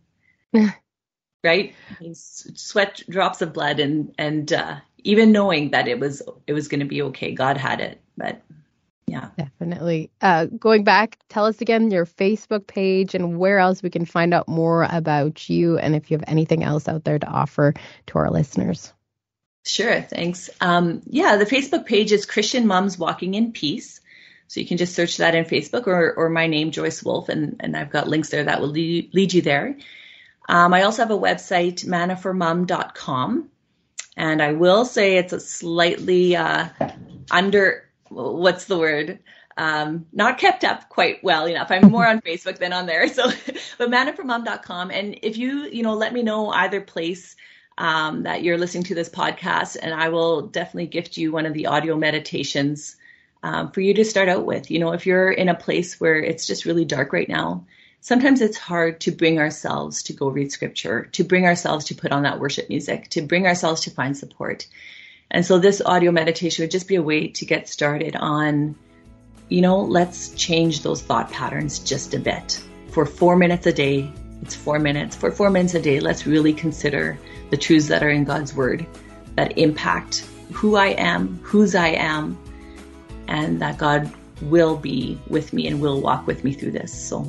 right? 1.43 1.75
He 1.99 2.13
sweat 2.13 3.02
drops 3.10 3.41
of 3.41 3.54
blood 3.54 3.80
and 3.80 4.13
and 4.17 4.52
uh, 4.52 4.78
even 4.97 5.32
knowing 5.32 5.71
that 5.71 5.88
it 5.88 5.99
was 5.99 6.21
it 6.47 6.54
was 6.54 6.67
going 6.67 6.82
to 6.82 6.86
be 6.86 7.04
okay, 7.04 7.34
God 7.34 7.58
had 7.58 7.80
it. 7.80 8.02
But 8.17 8.41
yeah, 9.10 9.30
definitely. 9.38 10.12
Uh, 10.22 10.45
going 10.45 10.84
back, 10.84 11.17
tell 11.30 11.45
us 11.45 11.62
again 11.62 11.91
your 11.91 12.06
Facebook 12.06 12.67
page 12.67 13.15
and 13.15 13.39
where 13.39 13.60
else 13.60 13.82
we 13.82 13.89
can 13.89 14.06
find 14.06 14.34
out 14.34 14.48
more 14.48 14.88
about 14.89 15.50
you, 15.50 15.78
and 15.78 15.95
if 15.95 16.12
you 16.12 16.17
have 16.17 16.26
anything 16.28 16.63
else 16.63 16.88
out 16.88 17.04
there 17.04 17.17
to 17.17 17.28
offer 17.28 17.74
to 18.08 18.17
our 18.17 18.30
listeners. 18.30 18.93
Sure, 19.65 20.02
thanks. 20.02 20.50
Um, 20.62 21.02
yeah, 21.06 21.38
the 21.38 21.45
Facebook 21.45 21.86
page 21.86 22.12
is 22.12 22.26
Christian 22.26 22.67
Moms 22.67 22.98
Walking 22.98 23.34
in 23.34 23.52
Peace. 23.52 24.00
So 24.48 24.60
you 24.60 24.65
can 24.65 24.78
just 24.78 24.95
search 24.95 25.17
that 25.17 25.36
in 25.36 25.45
Facebook 25.45 25.86
or, 25.86 26.13
or 26.13 26.30
my 26.30 26.48
name, 26.48 26.72
Joyce 26.72 27.04
Wolf, 27.04 27.30
and, 27.30 27.58
and 27.60 27.78
I've 27.78 27.91
got 27.91 28.08
links 28.08 28.30
there 28.30 28.43
that 28.43 28.62
will 28.62 28.69
lead, 28.69 29.13
lead 29.13 29.34
you 29.34 29.43
there. 29.43 29.78
Um, 30.48 30.74
I 30.74 30.84
also 30.84 31.04
have 31.04 31.12
a 31.12 31.17
website, 31.17 31.86
mannaformom.com. 31.86 33.50
And 34.17 34.41
I 34.41 34.54
will 34.54 34.86
say 34.86 35.17
it's 35.17 35.34
a 35.34 35.39
slightly 35.39 36.36
uh, 36.36 36.69
under, 37.30 37.88
what's 38.10 38.65
the 38.65 38.78
word? 38.78 39.19
Um, 39.58 40.06
not 40.13 40.38
kept 40.38 40.63
up 40.63 40.88
quite 40.88 41.24
well 41.24 41.45
enough. 41.45 41.69
I'm 41.69 41.91
more 41.91 42.08
on 42.08 42.22
Facebook 42.26 42.60
than 42.60 42.74
on 42.74 42.86
there. 42.86 43.08
So, 43.13 43.30
but 43.78 43.89
mannaformom.com. 43.89 44.91
And 44.91 45.19
if 45.22 45.38
you, 45.38 45.65
you 45.65 45.84
know, 45.84 45.95
let 45.95 46.13
me 46.13 46.24
know 46.24 46.50
either 46.50 46.82
place 46.82 47.36
um, 47.78 48.24
that 48.24 48.43
you're 48.43 48.58
listening 48.58 48.84
to 48.86 48.95
this 48.95 49.10
podcast, 49.10 49.78
and 49.82 49.93
I 49.93 50.10
will 50.10 50.43
definitely 50.43 50.88
gift 50.88 51.17
you 51.17 51.32
one 51.32 51.45
of 51.45 51.54
the 51.54 51.67
audio 51.67 51.98
meditations 51.98 52.98
um, 53.41 53.72
for 53.72 53.82
you 53.82 53.93
to 53.93 54.06
start 54.06 54.30
out 54.30 54.45
with. 54.45 54.69
You 54.69 54.80
know, 54.80 54.91
if 54.91 55.06
you're 55.06 55.32
in 55.32 55.50
a 55.50 55.56
place 55.56 56.00
where 56.00 56.22
it's 56.22 56.45
just 56.45 56.65
really 56.65 56.86
dark 56.86 57.13
right 57.13 57.30
now, 57.30 57.65
sometimes 58.02 58.41
it's 58.41 58.58
hard 58.58 59.02
to 59.02 59.12
bring 59.12 59.39
ourselves 59.39 60.04
to 60.04 60.13
go 60.13 60.30
read 60.30 60.52
scripture, 60.52 61.06
to 61.13 61.24
bring 61.24 61.45
ourselves 61.45 61.86
to 61.86 61.95
put 61.95 62.12
on 62.12 62.24
that 62.24 62.39
worship 62.39 62.69
music, 62.69 63.10
to 63.10 63.22
bring 63.22 63.48
ourselves 63.48 63.82
to 63.82 63.91
find 63.91 64.17
support. 64.17 64.67
And 65.32 65.46
so 65.46 65.60
this 65.60 65.82
audio 65.86 66.12
meditation 66.12 66.63
would 66.63 66.72
just 66.72 66.88
be 66.88 66.96
a 66.96 67.04
way 67.04 67.28
to 67.28 67.46
get 67.46 67.70
started 67.70 68.15
on, 68.15 68.76
you 69.50 69.62
know, 69.62 69.80
let's 69.80 70.34
change 70.34 70.82
those 70.82 71.02
thought 71.02 71.32
patterns 71.32 71.80
just 71.80 72.13
a 72.13 72.20
bit. 72.20 72.62
For 72.89 73.06
four 73.06 73.36
minutes 73.36 73.68
a 73.68 73.74
day, 73.74 74.12
it's 74.42 74.56
four 74.56 74.80
minutes. 74.80 75.15
For 75.15 75.32
four 75.32 75.50
minutes 75.52 75.76
a 75.76 75.82
day, 75.82 76.00
let's 76.00 76.26
really 76.26 76.54
consider 76.54 77.20
the 77.52 77.58
truths 77.58 77.88
that 77.89 78.02
are 78.02 78.10
in 78.10 78.24
God's 78.24 78.56
Word 78.56 78.86
that 79.36 79.58
impact 79.58 80.26
who 80.52 80.76
I 80.76 80.88
am, 80.88 81.39
whose 81.44 81.76
I 81.76 81.89
am, 81.89 82.38
and 83.28 83.62
that 83.62 83.78
God 83.78 84.12
will 84.42 84.76
be 84.76 85.20
with 85.28 85.54
me 85.54 85.68
and 85.68 85.80
will 85.80 86.02
walk 86.02 86.26
with 86.26 86.44
me 86.44 86.54
through 86.54 86.72
this. 86.72 86.92
So, 86.92 87.24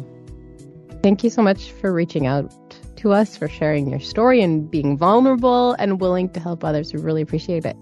thank 1.03 1.23
you 1.23 1.29
so 1.29 1.43
much 1.43 1.73
for 1.73 1.93
reaching 1.93 2.27
out 2.27 2.51
to 2.97 3.13
us, 3.13 3.37
for 3.37 3.49
sharing 3.49 3.91
your 3.91 4.01
story 4.01 4.41
and 4.41 4.71
being 4.71 4.97
vulnerable 4.97 5.73
and 5.79 6.01
willing 6.01 6.31
to 6.31 6.41
help 6.41 6.65
others. 6.65 6.95
We 6.95 7.01
really 7.01 7.23
appreciate 7.23 7.67
it. 7.67 7.77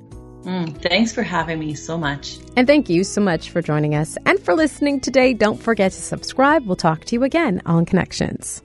Mm, 0.49 0.81
thanks 0.81 1.13
for 1.13 1.23
having 1.23 1.59
me 1.59 1.75
so 1.75 1.99
much. 1.99 2.39
And 2.57 2.67
thank 2.67 2.89
you 2.89 3.05
so 3.05 3.21
much 3.21 3.51
for 3.51 3.61
joining 3.61 3.95
us 3.95 4.17
and 4.25 4.41
for 4.41 4.55
listening 4.55 4.99
today. 4.99 5.35
Don't 5.35 5.63
forget 5.63 5.93
to 5.93 6.01
subscribe. 6.01 6.67
We'll 6.67 6.77
talk 6.77 7.05
to 7.07 7.15
you 7.15 7.23
again 7.23 7.61
on 7.67 7.85
Connections. 7.85 8.63